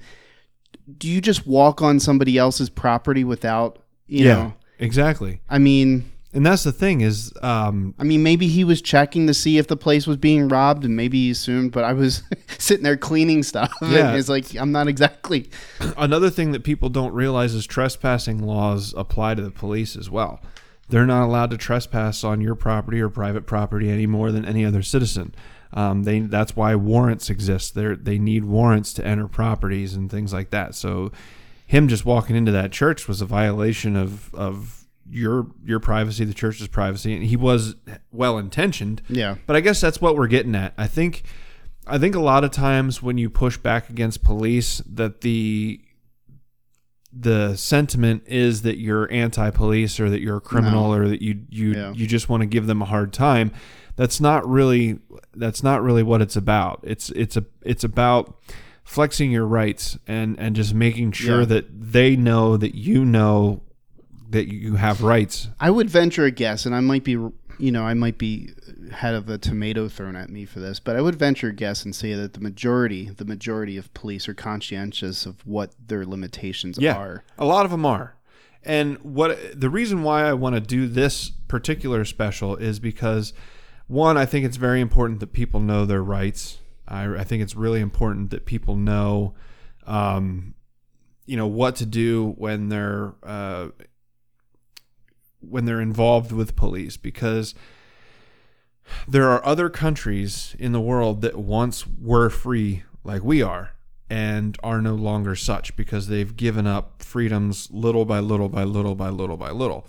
do 0.97 1.09
you 1.09 1.19
just 1.19 1.45
walk 1.45 1.81
on 1.81 1.99
somebody 1.99 2.37
else's 2.37 2.69
property 2.69 3.23
without, 3.23 3.79
you 4.07 4.25
yeah. 4.25 4.33
know? 4.33 4.53
Exactly. 4.79 5.41
I 5.49 5.57
mean, 5.57 6.09
And 6.35 6.45
that's 6.45 6.63
the 6.63 6.73
thing 6.73 6.99
is, 6.99 7.31
um, 7.41 7.95
I 7.97 8.03
mean, 8.03 8.21
maybe 8.21 8.47
he 8.47 8.65
was 8.65 8.81
checking 8.81 9.25
to 9.27 9.33
see 9.33 9.57
if 9.57 9.67
the 9.67 9.77
place 9.77 10.05
was 10.05 10.17
being 10.17 10.49
robbed, 10.49 10.83
and 10.83 10.93
maybe 10.93 11.17
he 11.17 11.31
assumed. 11.31 11.71
But 11.71 11.85
I 11.85 11.93
was 11.93 12.23
sitting 12.57 12.83
there 12.83 12.97
cleaning 12.97 13.41
stuff. 13.41 13.71
Yeah. 13.85 14.09
and 14.09 14.17
it's 14.17 14.27
like 14.27 14.53
I'm 14.55 14.71
not 14.73 14.87
exactly. 14.89 15.49
another 15.97 16.29
thing 16.29 16.51
that 16.51 16.63
people 16.63 16.89
don't 16.89 17.13
realize 17.13 17.53
is 17.53 17.65
trespassing 17.65 18.39
laws 18.45 18.93
apply 18.97 19.35
to 19.35 19.41
the 19.41 19.51
police 19.51 19.95
as 19.95 20.09
well. 20.09 20.41
They're 20.89 21.05
not 21.05 21.25
allowed 21.25 21.51
to 21.51 21.57
trespass 21.57 22.23
on 22.23 22.41
your 22.41 22.55
property 22.55 22.99
or 22.99 23.09
private 23.09 23.45
property 23.45 23.89
any 23.89 24.05
more 24.05 24.31
than 24.31 24.43
any 24.43 24.65
other 24.65 24.81
citizen. 24.81 25.33
Um, 25.71 26.03
they 26.03 26.19
that's 26.19 26.55
why 26.55 26.75
warrants 26.75 27.29
exist. 27.29 27.75
They 27.75 27.95
they 27.95 28.19
need 28.19 28.43
warrants 28.43 28.91
to 28.93 29.05
enter 29.05 29.29
properties 29.29 29.93
and 29.93 30.11
things 30.11 30.33
like 30.33 30.49
that. 30.49 30.75
So, 30.75 31.13
him 31.65 31.87
just 31.87 32.05
walking 32.05 32.35
into 32.35 32.51
that 32.51 32.73
church 32.73 33.07
was 33.07 33.21
a 33.21 33.25
violation 33.25 33.95
of 33.95 34.33
of 34.35 34.84
your 35.09 35.47
your 35.63 35.79
privacy, 35.79 36.25
the 36.25 36.33
church's 36.33 36.67
privacy, 36.67 37.13
and 37.13 37.23
he 37.23 37.35
was 37.35 37.75
well 38.11 38.37
intentioned. 38.37 39.01
Yeah, 39.09 39.35
But 39.45 39.55
I 39.55 39.59
guess 39.61 39.79
that's 39.81 40.01
what 40.01 40.15
we're 40.15 40.27
getting 40.27 40.55
at. 40.55 40.73
I 40.77 40.87
think 40.87 41.23
I 41.87 41.97
think 41.97 42.15
a 42.15 42.19
lot 42.21 42.43
of 42.43 42.51
times 42.51 43.01
when 43.03 43.17
you 43.17 43.29
push 43.29 43.57
back 43.57 43.89
against 43.89 44.23
police 44.23 44.81
that 44.87 45.21
the 45.21 45.81
the 47.17 47.55
sentiment 47.55 48.23
is 48.25 48.63
that 48.63 48.77
you're 48.77 49.09
anti-police 49.11 49.99
or 50.01 50.09
that 50.09 50.19
you're 50.21 50.37
a 50.37 50.41
criminal 50.41 50.93
or 50.93 51.07
that 51.07 51.21
you 51.21 51.41
you 51.49 51.71
Yeah. 51.73 51.93
you 51.93 52.07
just 52.07 52.27
want 52.27 52.41
to 52.41 52.47
give 52.47 52.67
them 52.67 52.81
a 52.81 52.85
hard 52.85 53.13
time. 53.13 53.51
That's 53.95 54.19
not 54.19 54.45
really 54.47 54.99
that's 55.33 55.63
not 55.63 55.81
really 55.81 56.03
what 56.03 56.21
it's 56.21 56.35
about. 56.35 56.81
It's 56.83 57.09
it's 57.11 57.37
a 57.37 57.45
it's 57.61 57.83
about 57.85 58.37
flexing 58.83 59.31
your 59.31 59.45
rights 59.45 59.97
and 60.07 60.37
and 60.39 60.55
just 60.57 60.73
making 60.73 61.13
sure 61.13 61.39
Yeah. 61.41 61.45
that 61.45 61.91
they 61.91 62.15
know 62.17 62.57
that 62.57 62.75
you 62.75 63.05
know 63.05 63.61
that 64.35 64.53
you 64.53 64.75
have 64.75 65.01
rights. 65.01 65.47
I 65.59 65.71
would 65.71 65.89
venture 65.89 66.25
a 66.25 66.31
guess, 66.31 66.65
and 66.65 66.75
I 66.75 66.81
might 66.81 67.03
be, 67.03 67.11
you 67.11 67.71
know, 67.71 67.83
I 67.83 67.93
might 67.93 68.17
be 68.17 68.49
head 68.91 69.15
of 69.15 69.29
a 69.29 69.37
tomato 69.37 69.87
thrown 69.87 70.15
at 70.15 70.29
me 70.29 70.45
for 70.45 70.59
this, 70.59 70.79
but 70.79 70.95
I 70.95 71.01
would 71.01 71.15
venture 71.15 71.47
a 71.49 71.53
guess 71.53 71.85
and 71.85 71.95
say 71.95 72.13
that 72.13 72.33
the 72.33 72.39
majority, 72.41 73.09
the 73.09 73.25
majority 73.25 73.77
of 73.77 73.93
police 73.93 74.27
are 74.27 74.33
conscientious 74.33 75.25
of 75.25 75.45
what 75.47 75.71
their 75.87 76.05
limitations 76.05 76.77
Yeah, 76.77 76.95
are. 76.97 77.23
a 77.37 77.45
lot 77.45 77.65
of 77.65 77.71
them 77.71 77.85
are. 77.85 78.15
And 78.63 78.97
what 78.99 79.37
the 79.59 79.69
reason 79.69 80.03
why 80.03 80.25
I 80.27 80.33
want 80.33 80.55
to 80.55 80.61
do 80.61 80.87
this 80.87 81.29
particular 81.47 82.03
special 82.03 82.55
is 82.55 82.79
because 82.79 83.31
one, 83.87 84.17
I 84.17 84.25
think 84.25 84.45
it's 84.45 84.57
very 84.57 84.81
important 84.81 85.19
that 85.21 85.33
people 85.33 85.59
know 85.59 85.85
their 85.85 86.03
rights. 86.03 86.57
I, 86.87 87.05
I 87.15 87.23
think 87.23 87.41
it's 87.43 87.55
really 87.55 87.79
important 87.79 88.31
that 88.31 88.45
people 88.45 88.75
know 88.75 89.33
um, 89.87 90.55
you 91.27 91.37
know 91.37 91.47
what 91.47 91.75
to 91.77 91.85
do 91.85 92.33
when 92.37 92.69
they're 92.69 93.13
uh, 93.23 93.69
when 95.49 95.65
they're 95.65 95.81
involved 95.81 96.31
with 96.31 96.55
police 96.55 96.97
because 96.97 97.55
there 99.07 99.29
are 99.29 99.45
other 99.45 99.69
countries 99.69 100.55
in 100.59 100.71
the 100.71 100.81
world 100.81 101.21
that 101.21 101.37
once 101.37 101.85
were 101.87 102.29
free 102.29 102.83
like 103.03 103.23
we 103.23 103.41
are 103.41 103.71
and 104.09 104.57
are 104.63 104.81
no 104.81 104.93
longer 104.93 105.35
such 105.35 105.75
because 105.75 106.07
they've 106.07 106.35
given 106.35 106.67
up 106.67 107.01
freedoms 107.01 107.69
little 107.71 108.05
by 108.05 108.19
little 108.19 108.49
by 108.49 108.63
little 108.63 108.95
by 108.95 109.09
little 109.09 109.37
by 109.37 109.49
little. 109.49 109.87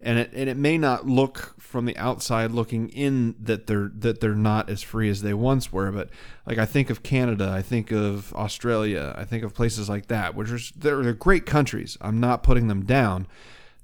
And 0.00 0.18
it 0.18 0.30
and 0.32 0.48
it 0.48 0.56
may 0.56 0.78
not 0.78 1.06
look 1.06 1.60
from 1.60 1.84
the 1.84 1.96
outside 1.96 2.52
looking 2.52 2.88
in 2.90 3.34
that 3.40 3.66
they're 3.66 3.90
that 3.96 4.20
they're 4.20 4.34
not 4.34 4.70
as 4.70 4.80
free 4.80 5.10
as 5.10 5.22
they 5.22 5.34
once 5.34 5.72
were 5.72 5.90
but 5.90 6.08
like 6.46 6.56
I 6.56 6.66
think 6.66 6.88
of 6.88 7.02
Canada 7.02 7.50
I 7.50 7.62
think 7.62 7.90
of 7.90 8.32
Australia 8.34 9.12
I 9.18 9.24
think 9.24 9.42
of 9.42 9.54
places 9.54 9.88
like 9.88 10.06
that 10.06 10.36
which 10.36 10.52
are 10.52 10.60
they're, 10.76 11.02
they're 11.02 11.14
great 11.14 11.46
countries. 11.46 11.98
I'm 12.00 12.20
not 12.20 12.44
putting 12.44 12.68
them 12.68 12.84
down 12.84 13.26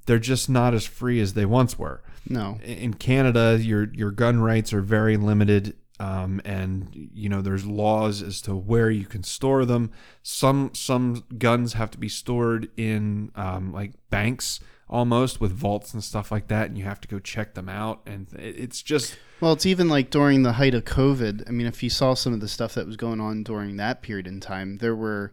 they're 0.06 0.18
just 0.18 0.48
not 0.50 0.74
as 0.74 0.86
free 0.86 1.20
as 1.20 1.34
they 1.34 1.44
once 1.46 1.78
were 1.78 2.02
No. 2.28 2.58
in 2.64 2.94
Canada, 2.94 3.58
your 3.60 3.92
your 3.94 4.10
gun 4.10 4.40
rights 4.40 4.72
are 4.72 4.80
very 4.80 5.16
limited, 5.16 5.76
um, 6.00 6.40
and 6.44 6.88
you 7.14 7.28
know 7.28 7.40
there's 7.42 7.66
laws 7.66 8.22
as 8.22 8.40
to 8.42 8.54
where 8.54 8.90
you 8.90 9.06
can 9.06 9.22
store 9.22 9.64
them. 9.64 9.90
Some 10.22 10.70
some 10.74 11.24
guns 11.38 11.74
have 11.74 11.90
to 11.92 11.98
be 11.98 12.08
stored 12.08 12.68
in 12.76 13.30
um, 13.34 13.72
like 13.72 13.92
banks 14.10 14.60
almost 14.88 15.40
with 15.40 15.50
vaults 15.50 15.94
and 15.94 16.04
stuff 16.04 16.30
like 16.30 16.48
that, 16.48 16.68
and 16.68 16.76
you 16.78 16.84
have 16.84 17.00
to 17.00 17.08
go 17.08 17.18
check 17.18 17.54
them 17.54 17.68
out. 17.68 18.02
And 18.06 18.28
it's 18.34 18.82
just 18.82 19.16
Well, 19.40 19.52
it's 19.54 19.64
even 19.66 19.88
like 19.88 20.10
during 20.10 20.42
the 20.42 20.52
height 20.52 20.74
of 20.74 20.84
COVID. 20.84 21.48
I 21.48 21.50
mean, 21.52 21.66
if 21.66 21.82
you 21.82 21.88
saw 21.90 22.14
some 22.14 22.32
of 22.34 22.40
the 22.40 22.48
stuff 22.48 22.74
that 22.74 22.86
was 22.86 22.96
going 22.96 23.18
on 23.20 23.42
during 23.42 23.76
that 23.78 24.02
period 24.02 24.26
in 24.26 24.40
time, 24.40 24.76
there 24.78 24.94
were, 24.94 25.32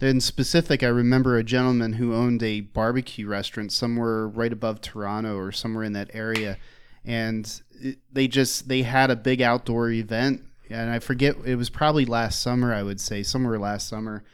in 0.00 0.20
specific, 0.20 0.82
I 0.82 0.88
remember 0.88 1.36
a 1.36 1.44
gentleman 1.44 1.94
who 1.94 2.14
owned 2.14 2.42
a 2.42 2.60
barbecue 2.60 3.26
restaurant 3.26 3.72
somewhere 3.72 4.28
right 4.28 4.52
above 4.52 4.80
Toronto 4.80 5.36
or 5.36 5.52
somewhere 5.52 5.84
in 5.84 5.92
that 5.94 6.10
area, 6.12 6.58
and 7.04 7.60
it, 7.80 7.98
they 8.12 8.28
just 8.28 8.68
they 8.68 8.82
had 8.82 9.10
a 9.10 9.16
big 9.16 9.42
outdoor 9.42 9.90
event, 9.90 10.42
and 10.70 10.90
I 10.90 10.98
forget 10.98 11.36
it 11.44 11.56
was 11.56 11.70
probably 11.70 12.04
last 12.04 12.40
summer, 12.40 12.72
I 12.72 12.82
would 12.82 13.00
say 13.00 13.22
somewhere 13.22 13.58
last 13.58 13.88
summer. 13.88 14.24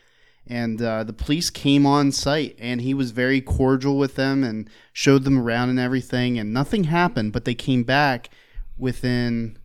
And 0.46 0.82
uh, 0.82 1.04
the 1.04 1.14
police 1.14 1.48
came 1.48 1.86
on 1.86 2.12
site, 2.12 2.54
and 2.58 2.82
he 2.82 2.92
was 2.92 3.12
very 3.12 3.40
cordial 3.40 3.96
with 3.96 4.14
them 4.16 4.44
and 4.44 4.68
showed 4.92 5.24
them 5.24 5.38
around 5.38 5.70
and 5.70 5.78
everything. 5.78 6.38
And 6.38 6.52
nothing 6.52 6.84
happened, 6.84 7.32
but 7.32 7.46
they 7.46 7.54
came 7.54 7.82
back 7.82 8.28
within 8.76 9.56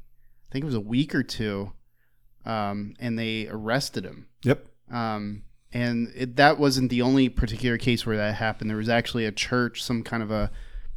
I 0.50 0.52
think 0.52 0.64
it 0.64 0.66
was 0.66 0.76
a 0.76 0.80
week 0.80 1.14
or 1.14 1.22
two, 1.22 1.74
um, 2.46 2.96
and 3.00 3.20
they 3.20 3.48
arrested 3.48 4.04
him. 4.04 4.28
yep, 4.44 4.66
Um, 4.92 5.44
and 5.72 6.12
it, 6.16 6.36
that 6.38 6.58
wasn't 6.58 6.90
the 6.90 7.02
only 7.02 7.30
particular 7.30 7.78
case 7.78 8.06
where 8.06 8.18
that 8.18 8.36
happened. 8.36 8.70
There 8.70 8.78
was 8.78 8.90
actually 8.90 9.26
a 9.26 9.32
church, 9.32 9.84
some 9.84 10.04
kind 10.04 10.24
of 10.24 10.32
a 10.32 10.52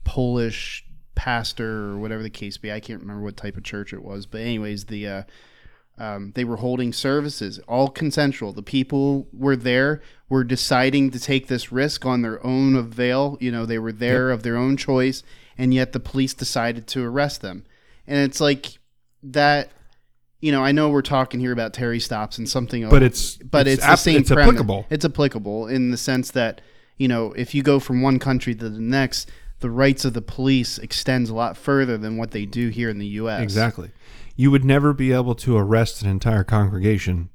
Polish 0.05 0.85
pastor 1.15 1.91
or 1.91 1.99
whatever 1.99 2.23
the 2.23 2.31
case 2.31 2.57
be. 2.57 2.73
I 2.73 2.81
can't 2.81 3.01
remember 3.01 3.23
what 3.23 3.37
type 3.37 3.57
of 3.57 3.65
church 3.65 3.93
it 3.93 4.03
was, 4.03 4.27
but 4.27 4.41
anyways, 4.41 4.87
the 4.87 5.07
uh, 5.07 5.23
um, 5.99 6.33
they 6.35 6.45
were 6.45 6.57
holding 6.57 6.93
services, 6.93 7.59
all 7.69 7.89
consensual. 7.89 8.53
The 8.53 8.63
people 8.63 9.29
were 9.33 9.57
there, 9.57 10.01
were 10.29 10.43
deciding 10.43 11.11
to 11.11 11.21
take 11.21 11.49
this 11.49 11.71
risk 11.71 12.07
on 12.07 12.23
their 12.23 12.45
own 12.45 12.75
avail. 12.75 13.37
You 13.41 13.53
know, 13.53 13.67
they 13.67 13.79
were 13.79 13.93
there 13.93 14.31
of 14.31 14.43
their 14.43 14.57
own 14.57 14.77
choice, 14.79 15.23
and 15.59 15.75
yet 15.75 15.93
the 15.93 16.01
police 16.01 16.33
decided 16.33 16.87
to 16.89 17.05
arrest 17.05 17.43
them. 17.43 17.65
And 18.07 18.19
it's 18.19 18.41
like 18.41 18.79
that. 19.23 19.71
You 20.43 20.51
know, 20.51 20.63
I 20.63 20.73
know 20.73 20.91
we're 20.91 21.03
talking 21.03 21.39
here 21.39 21.53
about 21.53 21.73
Terry 21.73 22.01
stops 22.01 22.37
and 22.37 22.49
something, 22.49 22.89
but 22.91 23.03
it's 23.03 23.37
but 23.37 23.69
it's, 23.69 23.81
the 23.81 23.93
app- 23.93 23.99
same. 24.01 24.19
It's 24.19 24.29
premise. 24.29 24.49
applicable. 24.49 24.87
It's 24.91 25.05
applicable 25.05 25.69
in 25.69 25.93
the 25.93 25.97
sense 25.97 26.33
that 26.33 26.61
you 26.99 27.07
know 27.09 27.33
if 27.33 27.55
you 27.55 27.63
go 27.63 27.79
from 27.79 28.03
one 28.03 28.19
country 28.19 28.55
to 28.57 28.69
the 28.69 28.81
next, 28.81 29.31
the 29.61 29.71
rights 29.71 30.05
of 30.05 30.15
the 30.15 30.21
police 30.21 30.79
extends 30.79 31.31
a 31.31 31.35
lot 31.35 31.57
further 31.57 31.97
than 31.97 32.17
what 32.17 32.33
they 32.33 32.45
do 32.45 32.71
here 32.71 32.91
in 32.91 32.99
the 32.99 33.07
U.S. 33.07 33.41
Exactly. 33.41 33.93
You 34.35 34.51
would 34.51 34.65
never 34.65 34.93
be 34.93 35.13
able 35.13 35.37
to 35.37 35.57
arrest 35.57 36.03
an 36.03 36.11
entire 36.11 36.43
congregation 36.43 37.31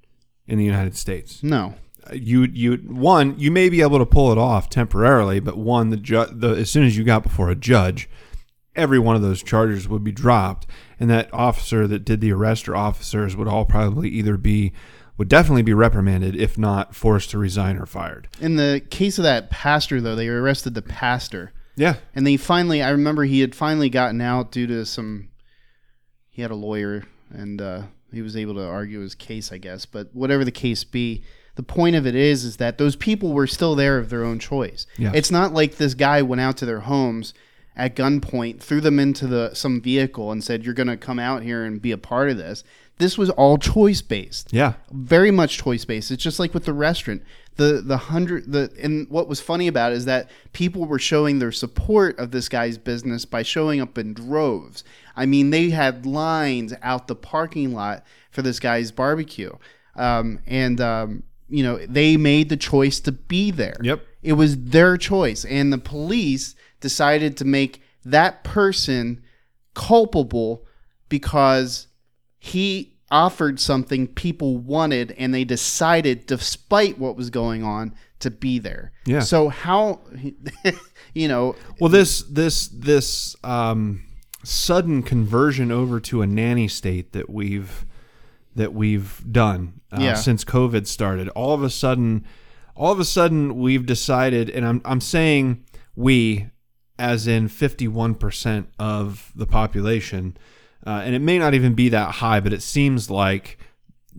in 0.46 0.58
the 0.58 0.66
United 0.66 0.98
States. 0.98 1.42
No. 1.42 1.76
Uh, 2.06 2.14
you 2.14 2.44
you 2.44 2.76
one 2.76 3.40
you 3.40 3.52
may 3.52 3.70
be 3.70 3.82
able 3.82 4.00
to 4.00 4.06
pull 4.06 4.34
it 4.34 4.38
off 4.38 4.70
temporarily, 4.70 5.40
but 5.40 5.58
one 5.58 5.92
the 5.92 5.98
ju- 5.98 6.28
the 6.30 6.50
as 6.50 6.70
soon 6.70 6.84
as 6.84 6.98
you 6.98 7.06
got 7.06 7.24
before 7.24 7.50
a 7.50 7.56
judge, 7.56 8.10
every 8.76 9.00
one 9.00 9.16
of 9.16 9.22
those 9.22 9.42
charges 9.42 9.88
would 9.88 10.04
be 10.04 10.12
dropped, 10.12 10.68
and 11.00 11.10
that 11.10 11.34
officer 11.34 11.88
that 11.88 12.06
did 12.06 12.22
the 12.22 12.32
arrest 12.32 12.68
or 12.68 12.76
officers 12.76 13.36
would 13.36 13.48
all 13.48 13.66
probably 13.66 14.10
either 14.10 14.38
be 14.38 14.74
would 15.18 15.30
definitely 15.30 15.64
be 15.64 15.74
reprimanded, 15.74 16.36
if 16.36 16.58
not 16.58 16.94
forced 16.96 17.32
to 17.32 17.40
resign 17.40 17.78
or 17.78 17.86
fired. 17.88 18.28
In 18.40 18.56
the 18.56 18.84
case 18.92 19.18
of 19.18 19.24
that 19.24 19.50
pastor, 19.50 20.00
though, 20.00 20.16
they 20.16 20.28
arrested 20.28 20.76
the 20.76 20.82
pastor, 20.84 21.54
Yeah, 21.76 21.96
and 22.14 22.26
they 22.26 22.38
finally. 22.38 22.84
I 22.84 22.90
remember 22.90 23.24
he 23.24 23.40
had 23.40 23.56
finally 23.56 23.90
gotten 23.90 24.22
out 24.22 24.52
due 24.52 24.68
to 24.68 24.86
some. 24.86 25.30
He 26.30 26.44
had 26.44 26.52
a 26.52 26.56
lawyer, 26.56 27.04
and 27.32 27.60
uh, 27.60 27.82
he 28.14 28.22
was 28.22 28.38
able 28.38 28.54
to 28.56 28.68
argue 28.68 29.00
his 29.00 29.16
case, 29.16 29.52
I 29.52 29.58
guess. 29.58 29.88
But 29.88 30.10
whatever 30.14 30.46
the 30.46 30.52
case 30.52 30.84
be, 30.84 31.24
the 31.56 31.64
point 31.64 31.96
of 31.96 32.06
it 32.06 32.14
is, 32.14 32.44
is 32.44 32.58
that 32.58 32.78
those 32.78 32.96
people 32.96 33.34
were 33.34 33.48
still 33.48 33.74
there 33.74 33.98
of 33.98 34.12
their 34.12 34.24
own 34.24 34.38
choice. 34.38 34.86
Yeah. 34.98 35.12
It's 35.16 35.32
not 35.32 35.52
like 35.52 35.78
this 35.78 35.96
guy 35.96 36.22
went 36.22 36.42
out 36.42 36.58
to 36.58 36.68
their 36.68 36.82
homes 36.82 37.34
at 37.78 37.96
gunpoint, 37.96 38.60
threw 38.60 38.82
them 38.82 39.00
into 39.00 39.28
the 39.28 39.54
some 39.54 39.80
vehicle, 39.80 40.32
and 40.32 40.44
said, 40.44 40.66
"You're 40.66 40.74
going 40.74 40.88
to 40.88 40.98
come 40.98 41.20
out 41.20 41.44
here 41.44 41.64
and 41.64 41.82
be 41.82 41.92
a 41.92 41.98
part 41.98 42.30
of 42.30 42.38
this." 42.38 42.64
This 42.98 43.18
was 43.18 43.30
all 43.30 43.60
choice 43.60 44.02
based 44.02 44.52
yeah, 44.52 44.74
very 44.92 45.30
much 45.30 45.60
choice 45.60 45.86
based. 45.86 46.10
It's 46.10 46.24
just 46.24 46.40
like 46.40 46.54
with 46.54 46.66
the 46.66 46.74
restaurant. 46.74 47.24
The 47.56 47.82
the 47.84 47.98
hundred 47.98 48.52
the 48.52 48.72
and 48.82 49.10
what 49.10 49.28
was 49.28 49.40
funny 49.40 49.68
about 49.68 49.92
it 49.92 49.96
is 49.96 50.06
that 50.06 50.30
people 50.54 50.86
were 50.86 51.00
showing 51.00 51.40
their 51.40 51.52
support 51.52 52.18
of 52.20 52.32
this 52.32 52.50
guy's 52.50 52.78
business 52.78 53.26
by 53.26 53.44
showing 53.44 53.82
up 53.82 53.98
in 53.98 54.14
droves. 54.14 54.84
I 55.16 55.26
mean, 55.26 55.50
they 55.50 55.70
had 55.70 56.06
lines 56.06 56.74
out 56.84 57.08
the 57.08 57.16
parking 57.16 57.74
lot 57.74 58.04
for 58.30 58.44
this 58.44 58.60
guy's 58.60 58.92
barbecue, 58.92 59.54
um, 59.96 60.40
and 60.46 60.80
um, 60.82 61.24
you 61.50 61.64
know 61.64 61.78
they 61.86 62.18
made 62.18 62.50
the 62.50 62.58
choice 62.58 63.00
to 63.02 63.12
be 63.12 63.50
there. 63.52 63.78
Yep. 63.82 64.02
it 64.22 64.34
was 64.34 64.58
their 64.58 64.98
choice, 64.98 65.46
and 65.46 65.74
the 65.74 65.80
police 65.80 66.56
decided 66.80 67.38
to 67.38 67.46
make 67.46 67.82
that 68.06 68.44
person 68.44 69.22
culpable 69.74 70.66
because 71.10 71.88
he 72.40 72.94
offered 73.10 73.60
something 73.60 74.08
people 74.08 74.58
wanted 74.58 75.14
and 75.18 75.34
they 75.34 75.44
decided 75.46 76.26
despite 76.26 76.98
what 77.00 77.16
was 77.16 77.30
going 77.30 77.64
on 77.64 77.94
to 78.20 78.30
be 78.30 78.60
there 78.60 78.92
Yeah. 79.06 79.22
so 79.22 79.48
how 79.50 80.02
you 81.14 81.28
know 81.28 81.56
Well, 81.80 81.90
this 81.90 82.24
this 82.24 82.68
this 82.68 83.36
um, 83.46 84.04
sudden 84.44 85.04
conversion 85.04 85.72
over 85.72 86.00
to 86.02 86.22
a 86.22 86.28
nanny 86.28 86.68
state 86.68 87.14
that 87.14 87.30
we've 87.30 87.86
that 88.56 88.74
we've 88.74 89.24
done 89.32 89.80
uh, 89.94 90.02
Yeah. 90.02 90.14
since 90.16 90.44
COVID 90.44 90.86
started, 90.88 91.30
all 91.30 91.54
of 91.54 91.62
a 91.64 91.70
sudden, 91.70 92.26
all 92.76 92.92
of 92.92 93.00
a 93.00 93.06
sudden, 93.06 93.56
we've 93.56 93.86
decided, 93.86 94.50
and 94.50 94.66
I'm 94.66 94.82
I'm 94.84 95.00
saying 95.00 95.64
we, 95.96 96.48
as 97.00 97.28
in 97.28 97.48
51 97.48 98.16
percent 98.16 98.70
of 98.80 99.32
the 99.36 99.46
population, 99.46 100.38
uh, 100.86 101.02
and 101.04 101.16
it 101.16 101.20
may 101.20 101.38
not 101.40 101.54
even 101.54 101.74
be 101.74 101.90
that 101.90 102.16
high, 102.16 102.40
but 102.40 102.54
it 102.54 102.62
seems 102.62 103.10
like 103.10 103.58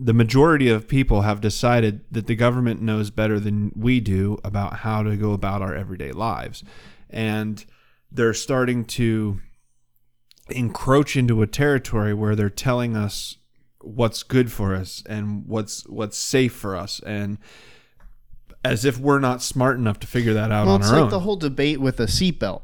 the 0.01 0.14
majority 0.14 0.69
of 0.69 0.87
people 0.87 1.23
have 1.23 1.41
decided 1.41 2.05
that 2.11 2.29
the 2.29 2.37
government 2.37 2.81
knows 2.81 3.11
better 3.11 3.41
than 3.41 3.73
we 3.75 3.99
do 3.99 4.38
about 4.45 4.79
how 4.79 5.03
to 5.03 5.17
go 5.17 5.33
about 5.33 5.61
our 5.61 5.75
everyday 5.75 6.12
lives. 6.12 6.62
And 7.11 7.64
they're 8.12 8.35
starting 8.35 8.85
to 8.85 9.41
encroach 10.51 11.17
into 11.17 11.43
a 11.43 11.47
territory 11.47 12.14
where 12.14 12.37
they're 12.37 12.49
telling 12.49 12.97
us 12.97 13.37
what's 13.81 14.23
good 14.23 14.51
for 14.51 14.75
us 14.75 15.03
and 15.09 15.47
what's 15.47 15.87
what's 15.88 16.19
safe 16.19 16.53
for 16.53 16.77
us 16.77 17.01
and 17.07 17.38
as 18.64 18.85
if 18.85 18.99
we're 18.99 19.21
not 19.21 19.41
smart 19.41 19.77
enough 19.77 20.01
to 20.01 20.07
figure 20.07 20.35
that 20.35 20.51
out 20.51 20.67
well 20.67 20.75
on 20.75 20.81
it's 20.81 20.91
our 20.91 20.97
like 20.97 21.05
own. 21.05 21.11
the 21.11 21.21
whole 21.21 21.37
debate 21.37 21.81
with 21.81 22.01
a 22.01 22.07
seatbelt 22.07 22.62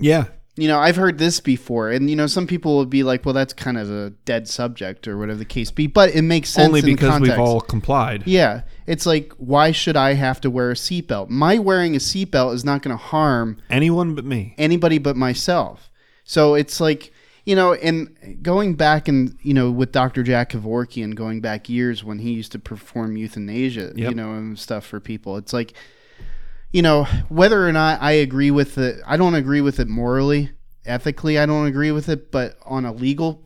yeah. 0.00 0.24
you 0.56 0.68
know 0.68 0.78
i've 0.78 0.96
heard 0.96 1.18
this 1.18 1.40
before 1.40 1.90
and 1.90 2.08
you 2.08 2.16
know 2.16 2.26
some 2.26 2.46
people 2.46 2.78
would 2.78 2.90
be 2.90 3.02
like 3.02 3.24
well 3.24 3.34
that's 3.34 3.52
kind 3.52 3.76
of 3.76 3.90
a 3.90 4.10
dead 4.24 4.48
subject 4.48 5.06
or 5.06 5.18
whatever 5.18 5.38
the 5.38 5.44
case 5.44 5.70
be 5.70 5.86
but 5.86 6.14
it 6.14 6.22
makes 6.22 6.48
sense 6.50 6.68
Only 6.68 6.82
because 6.82 7.20
we've 7.20 7.38
all 7.38 7.60
complied. 7.60 8.22
yeah 8.26 8.62
it's 8.86 9.04
like 9.06 9.32
why 9.38 9.70
should 9.72 9.96
i 9.96 10.14
have 10.14 10.40
to 10.42 10.50
wear 10.50 10.70
a 10.70 10.74
seatbelt 10.74 11.28
my 11.28 11.58
wearing 11.58 11.94
a 11.94 11.98
seatbelt 11.98 12.54
is 12.54 12.64
not 12.64 12.82
going 12.82 12.96
to 12.96 13.02
harm 13.02 13.58
Anyone 13.70 14.14
but 14.14 14.24
me. 14.24 14.54
anybody 14.58 14.98
but 14.98 15.16
myself. 15.16 15.90
So 16.28 16.54
it's 16.54 16.80
like, 16.80 17.12
you 17.44 17.54
know, 17.54 17.74
and 17.74 18.42
going 18.42 18.74
back 18.74 19.06
and, 19.06 19.38
you 19.42 19.54
know, 19.54 19.70
with 19.70 19.92
Dr. 19.92 20.24
Jack 20.24 20.50
Kevorkian 20.50 21.14
going 21.14 21.40
back 21.40 21.68
years 21.68 22.02
when 22.02 22.18
he 22.18 22.32
used 22.32 22.50
to 22.50 22.58
perform 22.58 23.16
euthanasia, 23.16 23.92
you 23.94 24.12
know, 24.12 24.32
and 24.32 24.58
stuff 24.58 24.84
for 24.84 24.98
people. 24.98 25.36
It's 25.36 25.52
like, 25.52 25.74
you 26.76 26.82
know, 26.82 27.04
whether 27.30 27.66
or 27.66 27.72
not 27.72 28.02
I 28.02 28.12
agree 28.12 28.50
with 28.50 28.76
it, 28.76 29.00
I 29.06 29.16
don't 29.16 29.34
agree 29.34 29.62
with 29.62 29.80
it 29.80 29.88
morally, 29.88 30.50
ethically, 30.84 31.38
I 31.38 31.46
don't 31.46 31.66
agree 31.66 31.90
with 31.90 32.10
it, 32.10 32.30
but 32.30 32.58
on 32.66 32.84
a 32.84 32.92
legal 32.92 33.42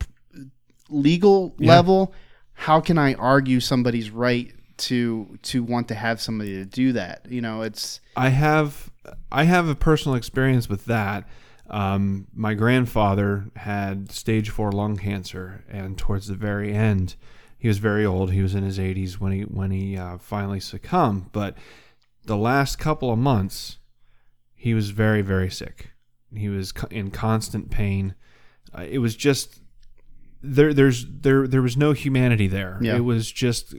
legal 0.89 1.55
Yeah. 1.57 1.69
level, 1.69 2.13
how 2.51 2.81
can 2.81 2.97
I 2.97 3.13
argue 3.13 3.61
somebody's 3.61 4.09
right 4.11 4.53
to 4.79 5.37
to 5.43 5.63
want 5.63 5.87
to 5.87 5.95
have 5.95 6.19
somebody 6.19 6.55
to 6.55 6.65
do 6.65 6.91
that. 6.91 7.25
You 7.29 7.39
know, 7.39 7.61
it's 7.61 8.01
I 8.17 8.29
have 8.29 8.89
I 9.31 9.45
have 9.45 9.69
a 9.69 9.75
personal 9.75 10.17
experience 10.17 10.67
with 10.67 10.85
that. 10.85 11.25
Um, 11.69 12.27
my 12.33 12.53
grandfather 12.53 13.45
had 13.55 14.11
stage 14.11 14.49
four 14.49 14.73
lung 14.73 14.97
cancer, 14.97 15.63
and 15.69 15.97
towards 15.97 16.27
the 16.27 16.35
very 16.35 16.73
end, 16.73 17.15
he 17.57 17.69
was 17.69 17.77
very 17.77 18.05
old. 18.05 18.33
He 18.33 18.41
was 18.41 18.55
in 18.55 18.63
his 18.63 18.77
80s 18.77 19.13
when 19.21 19.31
he 19.31 19.41
when 19.43 19.71
he 19.71 19.97
uh, 19.97 20.17
finally 20.17 20.59
succumbed. 20.59 21.31
But 21.31 21.55
the 22.25 22.37
last 22.37 22.77
couple 22.77 23.11
of 23.11 23.19
months, 23.19 23.77
he 24.55 24.73
was 24.73 24.91
very 24.91 25.21
very 25.21 25.49
sick. 25.49 25.91
He 26.35 26.49
was 26.49 26.73
in 26.89 27.11
constant 27.11 27.69
pain. 27.71 28.15
Uh, 28.73 28.85
it 28.89 28.99
was 28.99 29.15
just 29.15 29.61
there. 30.41 30.73
There's 30.73 31.05
there 31.09 31.47
there 31.47 31.61
was 31.61 31.75
no 31.77 31.91
humanity 31.93 32.47
there. 32.47 32.79
Yeah. 32.81 32.95
It 32.95 33.01
was 33.01 33.31
just 33.31 33.73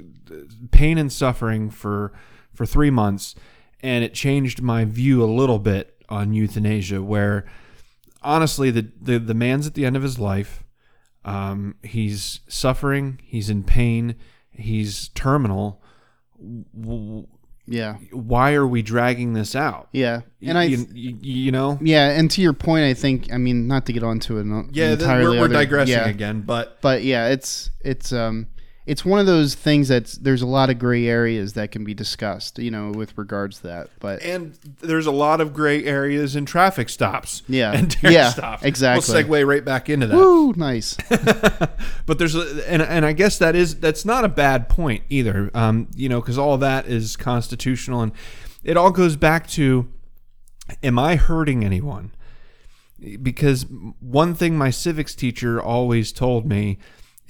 pain 0.71 0.99
and 0.99 1.13
suffering 1.13 1.71
for 1.71 2.13
for 2.53 2.67
three 2.67 2.91
months, 2.91 3.35
and 3.81 4.05
it 4.05 4.15
changed 4.15 4.61
my 4.61 4.85
view 4.85 5.23
a 5.23 5.27
little 5.27 5.59
bit 5.59 6.03
on 6.09 6.33
euthanasia. 6.33 7.03
Where 7.03 7.47
honestly, 8.23 8.71
the 8.71 8.91
the, 9.01 9.19
the 9.19 9.35
man's 9.35 9.67
at 9.67 9.75
the 9.75 9.85
end 9.85 9.97
of 9.97 10.03
his 10.03 10.19
life. 10.19 10.65
Um, 11.25 11.77
he's 11.85 12.41
suffering. 12.49 13.21
He's 13.23 13.49
in 13.49 13.63
pain. 13.63 14.17
He's 14.51 15.09
terminal. 15.11 15.81
Yeah, 17.66 17.94
Why 18.11 18.55
are 18.55 18.66
we 18.66 18.83
dragging 18.83 19.35
this 19.35 19.55
out? 19.55 19.88
yeah, 19.92 20.22
and 20.42 20.59
I. 20.59 20.64
you, 20.64 20.87
you, 20.92 21.16
you 21.22 21.53
know, 21.53 21.79
yeah, 21.81 22.11
and 22.11 22.29
to 22.33 22.42
your 22.42 22.53
point, 22.53 22.85
I 22.85 22.92
think 22.94 23.33
I 23.33 23.38
mean 23.38 23.68
not 23.68 23.87
to 23.87 23.92
get 23.92 24.03
onto 24.03 24.38
an 24.38 24.68
yeah, 24.72 24.92
entirely 24.92 25.37
we're, 25.37 25.42
we're 25.42 25.44
other- 25.44 25.55
digressing 25.55 25.94
yeah, 25.94 26.09
again, 26.09 26.40
but 26.42 26.81
but 26.81 27.05
yeah, 27.05 27.29
it's 27.29 27.70
it's 27.81 28.12
um 28.12 28.48
it's 28.85 29.05
one 29.05 29.21
of 29.21 29.27
those 29.27 29.55
things 29.55 29.88
that's 29.88 30.14
there's 30.14 30.42
a 30.42 30.47
lot 30.47 30.68
of 30.68 30.79
gray 30.79 31.07
areas 31.07 31.53
that 31.53 31.71
can 31.71 31.85
be 31.85 31.95
discussed, 31.95 32.59
you 32.59 32.71
know, 32.71 32.90
with 32.90 33.16
regards 33.16 33.59
to 33.59 33.68
that. 33.68 33.90
But 34.01 34.23
and 34.23 34.59
there's 34.81 35.07
a 35.07 35.12
lot 35.12 35.40
of 35.40 35.53
gray 35.55 35.85
areas 35.85 36.35
in 36.35 36.47
traffic 36.47 36.88
stops. 36.88 37.42
Yeah. 37.49 37.73
and 37.73 37.97
Yeah, 38.03 38.31
stops. 38.31 38.64
exactly. 38.64 39.14
We'll 39.14 39.25
segue 39.25 39.47
right 39.47 39.64
back 39.64 39.88
into 39.88 40.09
that. 40.09 40.16
woo, 40.16 40.53
nice. 40.57 40.97
but 42.07 42.18
there's 42.18 42.35
a, 42.35 42.68
and 42.68 42.83
and 42.83 43.07
I 43.07 43.12
guess 43.12 43.38
that 43.38 43.55
is 43.55 43.79
that's 43.79 44.05
not 44.05 44.25
a 44.25 44.29
bad 44.29 44.68
point 44.68 45.05
either. 45.09 45.51
Um, 45.55 45.88
you 45.95 46.09
know, 46.09 46.21
because 46.21 46.37
all 46.38 46.59
that 46.59 46.87
is 46.87 47.16
constitutional, 47.16 48.01
and 48.01 48.12
it 48.64 48.77
all 48.77 48.90
goes 48.90 49.14
back 49.16 49.47
to, 49.51 49.88
am 50.83 50.99
I 50.99 51.14
hurting 51.16 51.64
anyone? 51.64 52.12
Because 53.23 53.66
one 53.99 54.35
thing 54.35 54.57
my 54.57 54.71
civics 54.71 55.14
teacher 55.14 55.61
always 55.61 56.12
told 56.12 56.47
me 56.47 56.79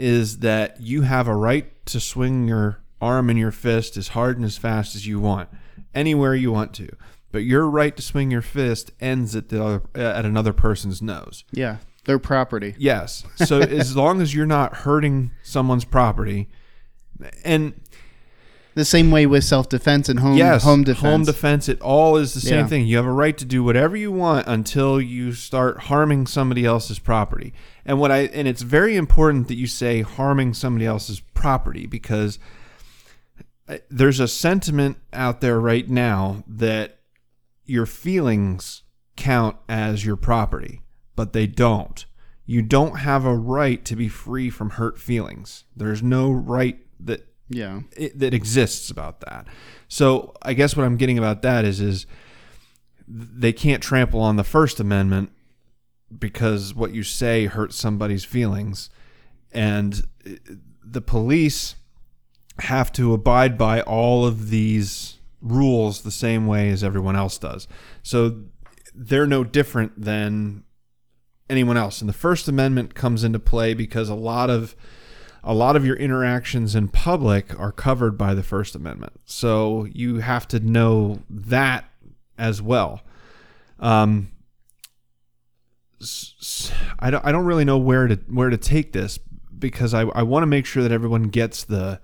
is 0.02 0.40
that 0.40 0.80
you 0.80 1.02
have 1.02 1.28
a 1.28 1.36
right 1.36 1.86
to 1.86 2.00
swing 2.00 2.48
your 2.48 2.80
arm 3.00 3.30
and 3.30 3.38
your 3.38 3.52
fist 3.52 3.96
as 3.96 4.08
hard 4.08 4.36
and 4.36 4.44
as 4.44 4.58
fast 4.58 4.96
as 4.96 5.06
you 5.06 5.20
want, 5.20 5.48
anywhere 5.94 6.34
you 6.34 6.50
want 6.50 6.74
to. 6.74 6.88
But 7.30 7.44
your 7.44 7.70
right 7.70 7.96
to 7.96 8.02
swing 8.02 8.32
your 8.32 8.42
fist 8.42 8.90
ends 9.00 9.36
at 9.36 9.48
the 9.48 9.64
other, 9.64 9.82
at 9.94 10.24
another 10.24 10.52
person's 10.52 11.00
nose. 11.00 11.44
Yeah, 11.52 11.76
their 12.04 12.18
property. 12.18 12.74
Yes. 12.78 13.24
So 13.36 13.60
as 13.60 13.94
long 13.94 14.20
as 14.20 14.34
you're 14.34 14.44
not 14.44 14.78
hurting 14.78 15.30
someone's 15.44 15.84
property, 15.84 16.48
and 17.44 17.80
The 18.74 18.84
same 18.86 19.10
way 19.10 19.26
with 19.26 19.44
self 19.44 19.68
defense 19.68 20.08
and 20.08 20.20
home 20.20 20.36
yes, 20.36 20.62
home 20.64 20.82
defense. 20.84 21.00
home 21.02 21.24
defense, 21.24 21.68
it 21.68 21.80
all 21.82 22.16
is 22.16 22.32
the 22.34 22.40
same 22.40 22.60
Yeah. 22.60 22.66
thing. 22.66 22.86
You 22.86 22.96
have 22.96 23.04
a 23.06 23.12
right 23.12 23.36
to 23.36 23.44
do 23.44 23.62
whatever 23.62 23.96
you 23.96 24.10
want 24.10 24.46
until 24.46 25.00
you 25.00 25.32
start 25.34 25.82
harming 25.84 26.26
somebody 26.26 26.64
else's 26.64 26.98
property. 26.98 27.52
And 27.84 27.98
what 28.00 28.10
I 28.10 28.20
and 28.26 28.48
it's 28.48 28.62
very 28.62 28.96
important 28.96 29.48
that 29.48 29.56
you 29.56 29.66
say 29.66 30.00
harming 30.02 30.54
somebody 30.54 30.86
else's 30.86 31.20
property 31.20 31.86
because 31.86 32.38
uh, 33.68 33.78
there's 33.90 34.20
a 34.20 34.28
sentiment 34.28 34.96
out 35.12 35.40
there 35.40 35.60
right 35.60 35.88
now 35.88 36.42
that 36.46 36.98
your 37.64 37.86
feelings 37.86 38.82
count 39.16 39.56
as 39.68 40.04
your 40.04 40.16
property, 40.16 40.82
but 41.14 41.32
they 41.32 41.46
don't. 41.46 42.06
You 42.46 42.62
don't 42.62 42.96
have 43.00 43.24
a 43.24 43.36
right 43.36 43.84
to 43.84 43.94
be 43.94 44.08
free 44.08 44.50
from 44.50 44.70
hurt 44.70 44.98
feelings. 44.98 45.64
There's 45.76 46.02
no 46.02 46.30
right 46.32 46.78
that 47.00 47.26
yeah, 47.48 47.80
it, 47.96 48.18
that 48.18 48.34
exists 48.34 48.90
about 48.90 49.20
that. 49.20 49.46
So 49.88 50.34
I 50.42 50.54
guess 50.54 50.76
what 50.76 50.84
I'm 50.84 50.96
getting 50.96 51.18
about 51.18 51.42
that 51.42 51.64
is 51.64 51.80
is 51.80 52.06
they 53.06 53.52
can't 53.52 53.82
trample 53.82 54.20
on 54.20 54.36
the 54.36 54.44
First 54.44 54.80
Amendment 54.80 55.32
because 56.18 56.74
what 56.74 56.92
you 56.92 57.02
say 57.02 57.46
hurts 57.46 57.76
somebody's 57.76 58.24
feelings, 58.24 58.90
and 59.52 60.02
uh, 60.26 60.30
the 60.84 61.00
police 61.00 61.76
have 62.60 62.92
to 62.92 63.12
abide 63.12 63.56
by 63.56 63.80
all 63.80 64.26
of 64.26 64.50
these 64.50 65.18
rules 65.40 66.02
the 66.02 66.10
same 66.10 66.46
way 66.46 66.70
as 66.70 66.84
everyone 66.84 67.16
else 67.16 67.38
does. 67.38 67.66
So 68.02 68.44
they're 68.94 69.26
no 69.26 69.42
different 69.42 70.00
than 70.00 70.64
anyone 71.50 71.76
else. 71.76 72.00
And 72.00 72.08
the 72.08 72.14
First 72.14 72.48
Amendment 72.48 72.94
comes 72.94 73.24
into 73.24 73.38
play 73.38 73.74
because 73.74 74.08
a 74.08 74.14
lot 74.14 74.50
of 74.50 74.76
a 75.44 75.54
lot 75.54 75.74
of 75.76 75.84
your 75.84 75.96
interactions 75.96 76.74
in 76.74 76.88
public 76.88 77.58
are 77.58 77.72
covered 77.72 78.16
by 78.16 78.32
the 78.34 78.42
First 78.42 78.74
Amendment. 78.74 79.14
So 79.24 79.86
you 79.92 80.18
have 80.18 80.46
to 80.48 80.60
know 80.60 81.20
that 81.28 81.84
as 82.38 82.62
well. 82.62 83.02
Um, 83.80 84.30
s- 86.00 86.34
s- 86.40 86.72
I 86.98 87.10
don't, 87.10 87.24
I 87.24 87.32
don't 87.32 87.44
really 87.44 87.64
know 87.64 87.78
where 87.78 88.06
to 88.08 88.16
where 88.28 88.50
to 88.50 88.56
take 88.56 88.92
this 88.92 89.18
because 89.58 89.94
I, 89.94 90.02
I 90.02 90.22
want 90.22 90.42
to 90.42 90.46
make 90.46 90.66
sure 90.66 90.82
that 90.82 90.92
everyone 90.92 91.24
gets 91.24 91.64
the 91.64 92.00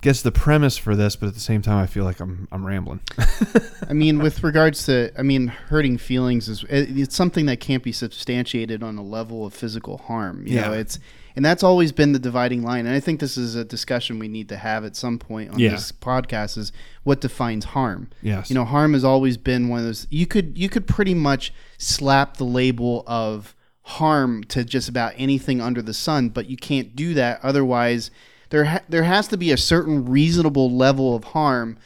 gets 0.00 0.22
the 0.22 0.32
premise 0.32 0.76
for 0.78 0.96
this, 0.96 1.14
but 1.16 1.28
at 1.28 1.34
the 1.34 1.40
same 1.40 1.62
time 1.62 1.78
I 1.82 1.86
feel 1.86 2.04
like 2.04 2.18
I'm 2.20 2.48
I'm 2.50 2.64
rambling. 2.66 3.00
I 3.88 3.92
mean, 3.92 4.18
with 4.18 4.42
regards 4.42 4.84
to, 4.86 5.12
I 5.18 5.22
mean, 5.22 5.48
hurting 5.48 5.98
feelings 5.98 6.48
is 6.48 6.64
it's 6.68 7.14
something 7.14 7.46
that 7.46 7.60
can't 7.60 7.82
be 7.82 7.92
substantiated 7.92 8.82
on 8.82 8.96
a 8.98 9.02
level 9.02 9.46
of 9.46 9.54
physical 9.54 9.98
harm. 9.98 10.46
You 10.46 10.60
know, 10.60 10.72
Yeah. 10.72 10.78
it's 10.80 10.98
and 11.36 11.44
that's 11.44 11.62
always 11.62 11.92
been 11.92 12.12
the 12.12 12.18
dividing 12.18 12.62
line. 12.62 12.86
And 12.86 12.94
I 12.94 13.00
think 13.00 13.20
this 13.20 13.36
is 13.36 13.54
a 13.54 13.64
discussion 13.64 14.18
we 14.18 14.28
need 14.28 14.48
to 14.50 14.56
have 14.56 14.84
at 14.84 14.96
some 14.96 15.18
point 15.18 15.50
on 15.52 15.58
Yeah. 15.58 15.70
this 15.70 15.92
podcast: 15.92 16.56
is 16.58 16.72
what 17.04 17.20
defines 17.20 17.66
harm. 17.66 18.08
Yes. 18.22 18.50
You 18.50 18.54
know, 18.54 18.64
harm 18.64 18.92
has 18.94 19.04
always 19.04 19.36
been 19.36 19.68
one 19.68 19.80
of 19.80 19.86
those. 19.86 20.06
You 20.10 20.26
could 20.26 20.56
you 20.56 20.68
could 20.68 20.86
pretty 20.86 21.14
much 21.14 21.52
slap 21.78 22.36
the 22.36 22.44
label 22.44 23.04
of 23.06 23.54
harm 23.82 24.44
to 24.44 24.64
just 24.64 24.88
about 24.88 25.12
anything 25.16 25.60
under 25.60 25.82
the 25.82 25.94
sun, 25.94 26.28
but 26.28 26.48
you 26.48 26.56
can't 26.56 26.94
do 26.94 27.14
that. 27.14 27.40
Otherwise, 27.42 28.10
there 28.50 28.64
ha- 28.64 28.82
there 28.88 29.02
has 29.04 29.26
to 29.28 29.36
be 29.36 29.50
a 29.50 29.56
certain 29.56 30.04
reasonable 30.06 30.70
level 30.70 31.14
of 31.16 31.24
harm 31.24 31.78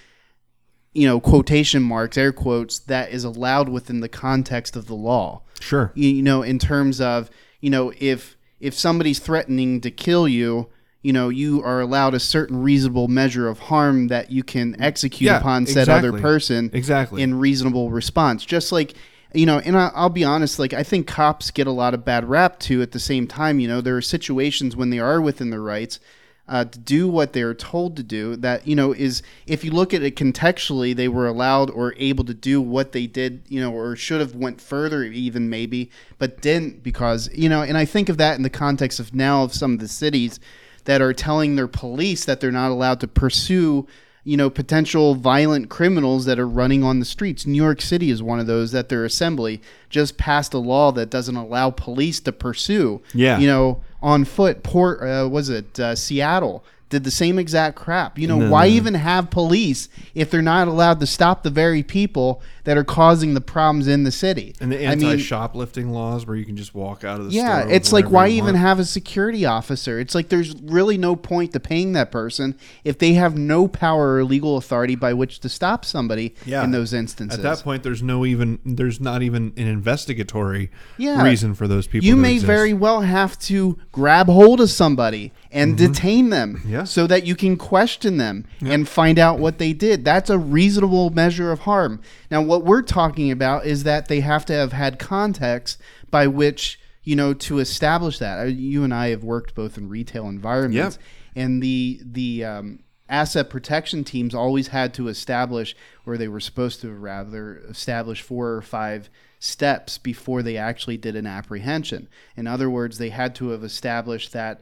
you 0.93 1.07
know, 1.07 1.21
quotation 1.21 1.83
marks, 1.83 2.17
air 2.17 2.33
quotes, 2.33 2.79
that 2.79 3.11
is 3.11 3.23
allowed 3.23 3.69
within 3.69 4.01
the 4.01 4.09
context 4.09 4.77
of 4.77 4.87
the 4.87 4.95
law. 4.95 5.43
Sure. 5.61 5.93
You, 5.95 6.09
you 6.09 6.23
know, 6.23 6.41
in 6.41 6.59
terms 6.59 7.03
of, 7.03 7.29
you 7.61 7.69
know, 7.69 7.93
if 7.99 8.36
if 8.61 8.75
somebody's 8.75 9.19
threatening 9.19 9.81
to 9.83 9.91
kill 9.91 10.27
you, 10.27 10.69
you 11.03 11.13
know, 11.13 11.29
you 11.29 11.63
are 11.63 11.81
allowed 11.81 12.15
a 12.15 12.21
certain 12.21 12.63
reasonable 12.63 13.07
measure 13.09 13.49
of 13.49 13.59
harm 13.61 14.09
that 14.09 14.31
you 14.33 14.43
can 14.43 14.81
execute 14.81 15.27
Yeah, 15.29 15.39
upon 15.39 15.67
said 15.67 15.89
other 15.89 16.13
person 16.13 16.71
Exactly. 16.73 17.23
in 17.23 17.39
reasonable 17.39 17.91
response. 17.91 18.45
Just 18.45 18.73
like, 18.73 18.95
you 19.33 19.47
know, 19.47 19.59
and 19.61 19.77
I, 19.77 19.93
I'll 19.95 20.09
be 20.09 20.25
honest, 20.25 20.59
like 20.59 20.73
I 20.73 20.83
think 20.83 21.07
cops 21.07 21.51
get 21.51 21.67
a 21.67 21.73
lot 21.73 21.95
of 21.95 22.05
bad 22.05 22.29
rap 22.29 22.59
too. 22.59 22.83
At 22.83 22.93
the 22.93 22.99
same 22.99 23.27
time, 23.27 23.61
you 23.61 23.69
know, 23.69 23.81
there 23.81 23.97
are 23.97 24.03
situations 24.03 24.75
when 24.75 24.91
they 24.91 24.99
are 24.99 25.21
within 25.21 25.51
their 25.51 25.63
rights 25.63 26.01
uh, 26.49 26.65
to 26.65 26.79
do 26.79 27.09
what 27.09 27.33
they 27.33 27.43
are 27.43 27.55
told 27.55 27.97
to 27.97 28.03
do. 28.03 28.37
That 28.37 28.67
you 28.67 28.77
know 28.77 28.93
is 28.93 29.23
if 29.47 29.65
you 29.65 29.71
look 29.71 29.93
at 29.93 30.03
it 30.03 30.17
contextually, 30.17 30.95
they 30.95 31.09
were 31.09 31.27
allowed 31.27 31.71
or 31.71 31.95
able 31.97 32.25
to 32.25 32.35
do 32.35 32.61
what 32.61 32.93
they 32.93 33.07
did, 33.07 33.43
you 33.49 33.61
know, 33.61 33.73
or 33.73 33.97
should 33.97 34.21
have 34.21 34.35
went 34.35 34.61
further 34.61 35.03
even 35.05 35.51
maybe, 35.51 35.91
but 36.19 36.41
didn't 36.41 36.83
because 36.83 37.29
you 37.33 37.49
know. 37.49 37.63
And 37.63 37.77
I 37.77 37.85
think 37.85 38.09
of 38.09 38.19
that 38.19 38.37
in 38.37 38.43
the 38.43 38.51
context 38.51 39.01
of 39.01 39.15
now 39.15 39.43
of 39.43 39.55
some 39.55 39.75
of 39.75 39.81
the 39.81 39.89
cities 39.89 40.39
that 40.85 41.03
are 41.03 41.13
telling 41.13 41.57
their 41.57 41.69
police 41.69 42.25
that 42.25 42.41
they're 42.41 42.53
not 42.53 42.71
allowed 42.71 43.01
to 43.01 43.09
pursue 43.09 43.87
you 44.27 44.37
know 44.37 44.51
potential 44.51 45.15
violent 45.15 45.71
criminals 45.71 46.25
that 46.25 46.39
are 46.39 46.49
running 46.49 46.83
on 46.83 46.99
the 46.99 47.05
streets. 47.05 47.47
New 47.47 47.63
York 47.63 47.81
City 47.81 48.11
is 48.11 48.23
one 48.23 48.41
of 48.41 48.49
those 48.49 48.73
that 48.73 48.89
their 48.89 49.05
assembly 49.05 49.63
just 49.89 50.19
passed 50.19 50.53
a 50.53 50.59
law 50.59 50.91
that 50.93 51.11
doesn't 51.11 51.37
allow 51.37 51.71
police 51.71 52.19
to 52.21 52.33
pursue. 52.33 53.01
Yeah. 53.15 53.39
you 53.39 53.47
know, 53.47 53.83
on 54.03 54.25
foot. 54.25 54.65
Port 54.65 55.01
uh, 55.01 55.29
was 55.29 55.49
it 55.49 55.79
uh, 55.79 55.95
Seattle 55.95 56.65
did 56.89 57.05
the 57.05 57.11
same 57.11 57.39
exact 57.39 57.77
crap. 57.77 58.19
You 58.19 58.27
know, 58.27 58.39
No, 58.39 58.51
why 58.51 58.67
even 58.67 58.95
have 58.95 59.31
police 59.31 59.89
if 60.15 60.31
they're 60.31 60.43
not 60.43 60.69
allowed 60.69 61.01
to 61.01 61.07
stop 61.07 61.43
the 61.43 61.51
very 61.51 61.83
people 61.83 62.43
that 62.67 62.77
are 62.77 62.85
causing 62.85 63.35
the 63.35 63.41
problems 63.41 63.89
in 63.89 64.05
the 64.05 64.13
city. 64.13 64.55
And 64.61 64.71
the 64.71 64.77
I 64.87 64.95
mean, 64.95 65.05
anti-shoplifting 65.09 65.91
laws, 65.91 66.27
where 66.27 66.37
you 66.37 66.45
can 66.45 66.57
just 66.57 66.75
walk 66.75 67.03
out 67.03 67.19
of 67.21 67.27
the 67.27 67.33
yeah, 67.33 67.67
it's 67.67 67.93
like 67.93 68.11
why 68.11 68.29
even 68.29 68.45
want. 68.55 68.57
have 68.59 68.79
a 68.79 68.85
security 68.85 69.45
officer? 69.47 69.99
It's 69.99 70.15
like 70.15 70.29
there's 70.29 70.55
really 70.63 70.99
no 70.99 71.17
point 71.17 71.53
to 71.55 71.61
paying 71.61 71.93
that 71.95 72.13
person 72.13 72.57
if 72.85 72.99
they 72.99 73.15
have 73.15 73.37
no 73.39 73.67
power 73.67 74.17
or 74.17 74.25
legal 74.25 74.57
authority 74.57 74.95
by 74.95 75.13
which 75.15 75.41
to 75.41 75.49
stop 75.49 75.85
somebody 75.85 76.35
Yeah. 76.45 76.63
in 76.65 76.71
those 76.71 76.93
instances. 76.93 77.39
At 77.39 77.43
that 77.43 77.65
point, 77.65 77.83
there's 77.83 78.03
no 78.03 78.27
even 78.27 78.59
there's 78.65 79.01
not 79.01 79.23
even 79.23 79.53
an 79.57 79.67
investigatory 79.67 80.71
Yeah. 80.99 81.23
reason 81.23 81.55
for 81.55 81.67
those 81.67 81.87
people. 81.87 82.07
you 82.07 82.17
may 82.17 82.35
exist. 82.35 82.47
very 82.47 82.75
well 82.75 83.01
have 83.01 83.39
to 83.41 83.79
grab 83.93 84.27
hold 84.27 84.61
of 84.61 84.71
somebody 84.71 85.33
and 85.51 85.77
detain 85.79 86.31
them 86.31 86.57
Mm-hmm. 86.57 86.67
Yeah. 86.73 86.85
so 86.85 87.07
that 87.07 87.25
you 87.27 87.35
can 87.37 87.57
question 87.57 88.17
them 88.19 88.45
and 88.61 88.89
find 88.89 89.19
out 89.19 89.39
what 89.39 89.59
they 89.59 89.73
did. 89.73 90.05
That's 90.05 90.29
a 90.31 90.39
reasonable 90.39 91.11
measure 91.11 91.51
of 91.53 91.61
harm. 91.61 92.01
Now, 92.31 92.43
what 92.43 92.56
we're 92.65 92.83
talking 92.83 93.31
about 93.31 93.67
is 93.67 93.85
that 93.85 94.09
they 94.09 94.21
have 94.21 94.47
to 94.47 94.53
have 94.53 94.73
had 94.73 94.99
context 94.99 95.81
by 96.11 96.27
which, 96.27 96.81
you 97.03 97.17
know, 97.17 97.35
to 97.35 97.59
establish 97.59 98.19
that. 98.19 98.53
You 98.53 98.85
and 98.85 98.95
I 98.95 99.09
have 99.09 99.25
worked 99.25 99.55
both 99.55 99.79
in 99.79 99.89
retail 99.89 100.29
environments, 100.29 100.99
and 101.35 101.63
the, 101.63 102.01
the, 102.05 102.45
um, 102.45 102.81
asset 103.09 103.49
protection 103.49 104.03
teams 104.03 104.35
always 104.35 104.69
had 104.69 104.93
to 104.95 105.07
establish, 105.07 105.77
or 106.05 106.17
they 106.17 106.27
were 106.27 106.41
supposed 106.41 106.81
to 106.81 106.93
rather 106.93 107.59
establish 107.69 108.21
four 108.21 108.49
or 108.49 108.63
five 108.63 109.09
steps 109.39 109.97
before 109.99 110.43
they 110.43 110.57
actually 110.57 110.97
did 110.97 111.15
an 111.15 111.27
apprehension. 111.27 112.09
In 112.37 112.47
other 112.47 112.69
words, 112.69 112.99
they 112.99 113.11
had 113.11 113.35
to 113.37 113.51
have 113.51 113.63
established 113.63 114.33
that, 114.33 114.61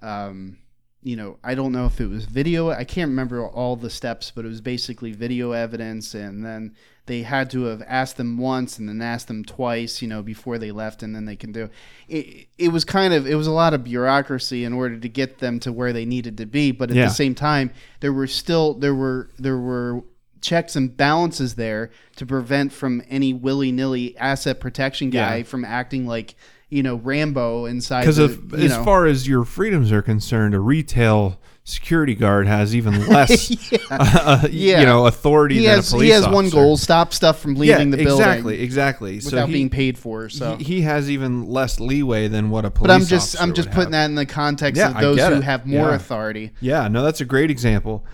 um, 0.00 0.56
you 1.02 1.16
know, 1.16 1.38
I 1.42 1.54
don't 1.54 1.72
know 1.72 1.86
if 1.86 2.00
it 2.00 2.06
was 2.08 2.24
video. 2.26 2.70
I 2.70 2.84
can't 2.84 3.08
remember 3.10 3.44
all 3.46 3.76
the 3.76 3.90
steps, 3.90 4.30
but 4.34 4.44
it 4.44 4.48
was 4.48 4.60
basically 4.60 5.12
video 5.12 5.52
evidence, 5.52 6.14
and 6.14 6.44
then 6.44 6.74
they 7.06 7.22
had 7.22 7.50
to 7.50 7.64
have 7.64 7.82
asked 7.88 8.16
them 8.16 8.38
once 8.38 8.78
and 8.78 8.88
then 8.88 9.02
asked 9.02 9.26
them 9.26 9.44
twice, 9.44 10.00
you 10.00 10.06
know, 10.06 10.22
before 10.22 10.58
they 10.58 10.70
left, 10.70 11.02
and 11.02 11.14
then 11.16 11.24
they 11.24 11.34
can 11.34 11.50
do 11.50 11.68
it. 12.08 12.46
It 12.56 12.68
was 12.68 12.84
kind 12.84 13.12
of 13.12 13.26
it 13.26 13.34
was 13.34 13.48
a 13.48 13.52
lot 13.52 13.74
of 13.74 13.82
bureaucracy 13.82 14.64
in 14.64 14.72
order 14.72 14.96
to 14.96 15.08
get 15.08 15.38
them 15.38 15.58
to 15.60 15.72
where 15.72 15.92
they 15.92 16.04
needed 16.04 16.38
to 16.38 16.46
be, 16.46 16.70
but 16.70 16.90
at 16.90 16.96
Yeah. 16.96 17.04
the 17.06 17.14
same 17.14 17.34
time, 17.34 17.70
there 18.00 18.12
were 18.12 18.28
still 18.28 18.74
there 18.74 18.94
were 18.94 19.28
there 19.38 19.58
were 19.58 20.02
checks 20.40 20.74
and 20.76 20.96
balances 20.96 21.54
there 21.54 21.90
to 22.16 22.26
prevent 22.26 22.72
from 22.72 23.00
any 23.08 23.32
willy 23.32 23.70
nilly 23.72 24.16
asset 24.18 24.58
protection 24.60 25.08
guy 25.10 25.36
Yeah. 25.38 25.42
from 25.44 25.64
acting 25.64 26.06
like 26.06 26.34
you 26.72 26.82
know 26.82 26.96
Rambo 26.96 27.66
inside. 27.66 28.00
because 28.00 28.16
the, 28.16 28.24
of 28.24 28.52
you 28.52 28.64
as 28.66 28.70
know. 28.70 28.84
far 28.84 29.06
as 29.06 29.28
your 29.28 29.44
freedoms 29.44 29.92
are 29.92 30.02
concerned, 30.02 30.54
a 30.54 30.60
retail 30.60 31.38
security 31.64 32.14
guard 32.14 32.46
has 32.48 32.74
even 32.74 33.06
less, 33.08 33.50
uh, 33.90 34.48
Yeah. 34.50 34.80
you 34.80 34.86
know, 34.86 35.06
authority 35.06 35.56
he 35.56 35.66
than 35.66 35.76
has 35.76 35.88
a 35.88 35.90
police 35.92 36.06
he 36.06 36.10
has 36.10 36.26
one 36.26 36.48
goal: 36.48 36.76
stop 36.76 37.12
stuff 37.12 37.38
from 37.40 37.54
Yeah, 37.56 37.76
leaving 37.76 37.90
the 37.90 37.98
building 37.98 38.26
exactly, 38.26 38.60
exactly. 38.62 39.20
So 39.20 39.26
without 39.32 39.48
he, 39.48 39.52
being 39.52 39.70
paid 39.70 39.98
for. 39.98 40.28
So, 40.28 40.56
he, 40.56 40.64
he 40.64 40.80
has 40.82 41.10
even 41.10 41.46
less 41.46 41.78
leeway 41.78 42.28
than 42.28 42.48
what 42.50 42.64
a 42.64 42.70
police. 42.70 42.88
but 42.88 42.94
I'm 42.94 43.04
just 43.06 43.34
officer 43.34 43.42
I'm 43.42 43.52
just 43.54 43.68
putting 43.70 43.92
have. 43.92 43.92
that 43.92 44.04
in 44.06 44.14
the 44.14 44.26
context 44.26 44.78
Yeah, 44.78 44.90
of 44.92 45.00
those 45.00 45.18
who 45.20 45.34
it. 45.34 45.44
have 45.44 45.66
more 45.66 45.90
Yeah. 45.90 45.94
authority. 45.96 46.50
Yeah, 46.60 46.88
no, 46.88 47.02
that's 47.04 47.20
a 47.20 47.24
great 47.26 47.50
example. 47.50 48.04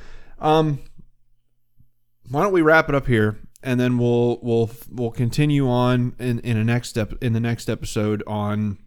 Um, 0.41 0.81
why 2.31 2.43
don't 2.43 2.53
we 2.53 2.61
wrap 2.63 2.89
it 2.89 2.95
up 2.95 3.07
here, 3.07 3.39
and 3.63 3.79
then 3.79 3.99
we'll 3.99 4.39
we'll 4.43 4.71
we'll 4.91 5.11
continue 5.11 5.69
on 5.69 6.15
in 6.19 6.39
in 6.41 6.57
a 6.57 6.65
next 6.65 6.89
step 6.89 7.13
in 7.21 7.33
the 7.33 7.41
next 7.41 7.69
episode 7.69 8.23
on 8.27 8.79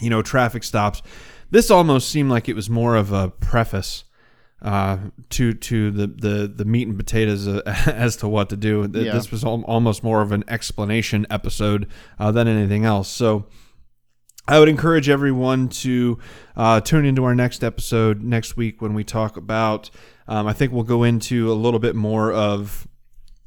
you 0.00 0.10
know 0.10 0.22
traffic 0.22 0.64
stops. 0.64 1.02
This 1.50 1.70
almost 1.70 2.10
seemed 2.10 2.30
like 2.30 2.48
it 2.48 2.56
was 2.56 2.68
more 2.68 2.96
of 2.96 3.12
a 3.12 3.28
preface 3.30 4.04
uh, 4.62 4.98
to 5.30 5.52
to 5.52 5.90
the, 5.90 6.06
the 6.06 6.52
the 6.54 6.64
meat 6.64 6.88
and 6.88 6.96
potatoes 6.96 7.46
uh, 7.46 7.62
as 7.86 8.16
to 8.16 8.28
what 8.28 8.50
to 8.50 8.56
do. 8.56 8.90
Yeah. 8.92 9.12
This 9.12 9.30
was 9.30 9.44
al- 9.44 9.64
almost 9.64 10.02
more 10.02 10.22
of 10.22 10.32
an 10.32 10.44
explanation 10.48 11.26
episode 11.30 11.88
uh, 12.18 12.32
than 12.32 12.48
anything 12.48 12.84
else. 12.84 13.08
So. 13.08 13.46
I 14.48 14.60
would 14.60 14.68
encourage 14.68 15.08
everyone 15.08 15.70
to 15.70 16.20
uh, 16.56 16.80
tune 16.80 17.04
into 17.04 17.24
our 17.24 17.34
next 17.34 17.64
episode 17.64 18.22
next 18.22 18.56
week 18.56 18.80
when 18.80 18.94
we 18.94 19.02
talk 19.02 19.36
about. 19.36 19.90
Um, 20.28 20.46
I 20.46 20.52
think 20.52 20.70
we'll 20.70 20.84
go 20.84 21.02
into 21.02 21.50
a 21.50 21.54
little 21.54 21.80
bit 21.80 21.96
more 21.96 22.32
of, 22.32 22.86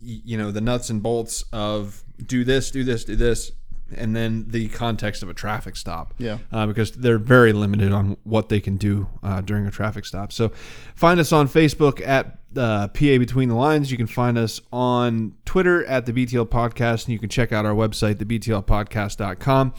you 0.01 0.37
know, 0.37 0.51
the 0.51 0.61
nuts 0.61 0.89
and 0.89 1.01
bolts 1.01 1.43
of 1.51 2.03
do 2.25 2.43
this, 2.43 2.71
do 2.71 2.83
this, 2.83 3.03
do 3.03 3.15
this, 3.15 3.51
and 3.95 4.15
then 4.15 4.45
the 4.49 4.67
context 4.69 5.23
of 5.23 5.29
a 5.29 5.33
traffic 5.33 5.75
stop. 5.75 6.13
Yeah. 6.17 6.39
Uh, 6.51 6.67
because 6.67 6.91
they're 6.91 7.17
very 7.17 7.53
limited 7.53 7.91
on 7.91 8.17
what 8.23 8.49
they 8.49 8.59
can 8.59 8.77
do 8.77 9.07
uh, 9.23 9.41
during 9.41 9.65
a 9.65 9.71
traffic 9.71 10.05
stop. 10.05 10.31
So 10.31 10.51
find 10.95 11.19
us 11.19 11.31
on 11.31 11.47
Facebook 11.47 12.05
at 12.05 12.39
uh, 12.55 12.87
PA 12.89 13.17
Between 13.17 13.49
the 13.49 13.55
Lines. 13.55 13.91
You 13.91 13.97
can 13.97 14.07
find 14.07 14.37
us 14.37 14.61
on 14.71 15.35
Twitter 15.45 15.85
at 15.85 16.05
the 16.05 16.13
BTL 16.13 16.47
Podcast, 16.47 17.05
and 17.05 17.13
you 17.13 17.19
can 17.19 17.29
check 17.29 17.51
out 17.51 17.65
our 17.65 17.73
website, 17.73 18.15
thebtlpodcast.com. 18.15 19.73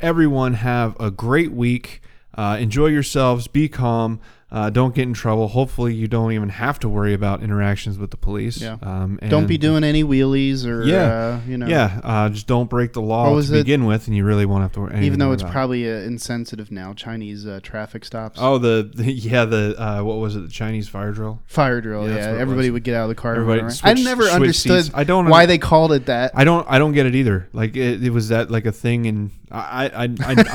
Everyone 0.00 0.54
have 0.54 0.98
a 0.98 1.10
great 1.10 1.52
week. 1.52 2.02
Uh, 2.34 2.56
enjoy 2.58 2.86
yourselves. 2.86 3.48
Be 3.48 3.68
calm. 3.68 4.20
Uh, 4.52 4.68
don't 4.68 4.94
get 4.96 5.02
in 5.02 5.14
trouble. 5.14 5.46
Hopefully, 5.46 5.94
you 5.94 6.08
don't 6.08 6.32
even 6.32 6.48
have 6.48 6.78
to 6.80 6.88
worry 6.88 7.14
about 7.14 7.40
interactions 7.42 7.98
with 7.98 8.10
the 8.10 8.16
police. 8.16 8.60
Yeah. 8.60 8.78
Um, 8.82 9.18
Don't 9.28 9.46
be 9.46 9.58
doing 9.58 9.84
any 9.84 10.02
wheelies 10.02 10.66
or 10.66 10.82
Yeah. 10.82 10.96
uh, 11.04 11.40
you 11.46 11.56
know 11.56 11.66
Yeah, 11.68 12.00
uh, 12.02 12.28
just 12.30 12.48
don't 12.48 12.68
break 12.68 12.92
the 12.92 13.00
law 13.00 13.32
to 13.32 13.38
it? 13.38 13.50
begin 13.50 13.86
with, 13.86 14.08
and 14.08 14.16
you 14.16 14.24
really 14.24 14.46
won't 14.46 14.62
have 14.62 14.72
to 14.72 14.80
worry. 14.80 15.06
even 15.06 15.20
though 15.20 15.30
it's 15.30 15.44
it. 15.44 15.50
probably 15.50 15.88
uh, 15.88 15.94
insensitive 15.98 16.72
now. 16.72 16.92
Chinese 16.94 17.46
uh, 17.46 17.60
traffic 17.62 18.04
stops. 18.04 18.40
Oh, 18.42 18.58
the, 18.58 18.90
the 18.92 19.12
yeah, 19.12 19.44
the 19.44 19.76
uh, 19.80 20.02
what 20.02 20.18
was 20.18 20.34
it? 20.34 20.40
The 20.40 20.48
Chinese 20.48 20.88
fire 20.88 21.12
drill. 21.12 21.40
Fire 21.46 21.80
drill, 21.80 22.02
Yeah, 22.04 22.08
yeah. 22.08 22.14
that's 22.16 22.26
what 22.26 22.34
it 22.36 22.40
Everybody 22.40 22.70
would 22.70 22.82
get 22.84 22.94
out 22.96 23.04
of 23.04 23.08
the 23.10 23.14
car. 23.14 23.36
Everybody 23.36 23.60
switch- 23.70 23.80
I 23.84 23.92
never 24.02 24.24
understood 24.24 24.84
seats. 24.86 24.94
I 24.94 25.04
don't 25.04 25.28
why 25.28 25.42
under- 25.42 25.46
they 25.46 25.58
called 25.58 25.92
it 25.92 26.06
that. 26.06 26.32
I 26.34 26.42
don't 26.44 26.66
I 26.68 26.78
don't 26.78 26.92
get 26.92 27.06
it 27.06 27.14
either. 27.14 27.48
Like 27.52 27.76
it, 27.76 28.02
it 28.02 28.10
was 28.10 28.28
that 28.30 28.50
like 28.50 28.66
a 28.66 28.72
thing, 28.72 29.06
and 29.06 29.30
I 29.50 29.86
I 29.86 30.02
I, 30.02 30.04
I 30.04 30.04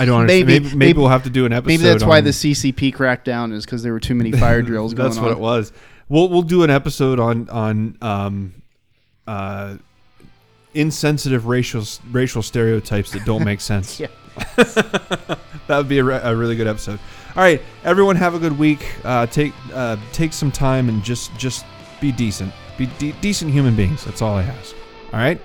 don't 0.05 0.21
understand. 0.21 0.27
Maybe- 0.27 0.45
maybe, 0.45 0.59
maybe 0.65 0.75
maybe- 0.77 0.99
we'll 0.99 1.09
have 1.09 1.23
to 1.23 1.29
do 1.29 1.45
an 1.45 1.53
episode. 1.53 1.67
Maybe 1.67 1.83
that's 1.83 2.03
why 2.03 2.21
the 2.21 2.29
CCP 2.31 2.95
crackdown 2.95 3.51
is 3.53 3.65
because 3.65 3.83
there 3.83 3.91
were 3.93 3.99
too 3.99 4.15
many 4.15 4.31
fire 4.31 4.61
drills 4.63 4.93
going 4.93 5.05
on. 5.05 5.09
That's 5.09 5.17
on. 5.19 5.23
what 5.25 5.31
it 5.33 5.39
was. 5.39 5.71
We'll 6.09 6.29
we'll 6.29 6.41
do 6.43 6.63
an 6.63 6.69
episode 6.69 7.19
on 7.19 7.49
on 7.49 7.97
um 8.01 8.53
uh 9.27 9.75
insensitive 10.73 11.45
racial 11.47 11.83
racial 12.11 12.41
stereotypes 12.41 13.11
that 13.11 13.25
don't 13.25 13.43
make 13.43 13.61
sense. 13.61 13.99
Yeah. 13.99 14.07
that 14.57 15.37
would 15.69 15.87
be 15.87 15.99
a, 15.99 16.03
re- 16.03 16.19
a 16.21 16.35
really 16.35 16.57
good 16.57 16.67
episode. 16.67 16.99
All 17.37 17.41
right, 17.43 17.61
everyone, 17.85 18.17
have 18.17 18.33
a 18.33 18.39
good 18.39 18.59
week. 18.59 18.85
Uh, 19.05 19.25
take 19.27 19.53
uh, 19.73 19.95
take 20.11 20.33
some 20.33 20.51
time 20.51 20.89
and 20.89 21.01
just 21.03 21.33
just 21.37 21.65
be 22.01 22.11
decent. 22.11 22.51
Be 22.77 22.87
de- 22.99 23.13
decent 23.21 23.51
human 23.51 23.77
beings. 23.77 24.03
That's 24.03 24.21
all 24.21 24.35
I 24.35 24.43
ask. 24.43 24.75
All 25.13 25.19
right. 25.19 25.39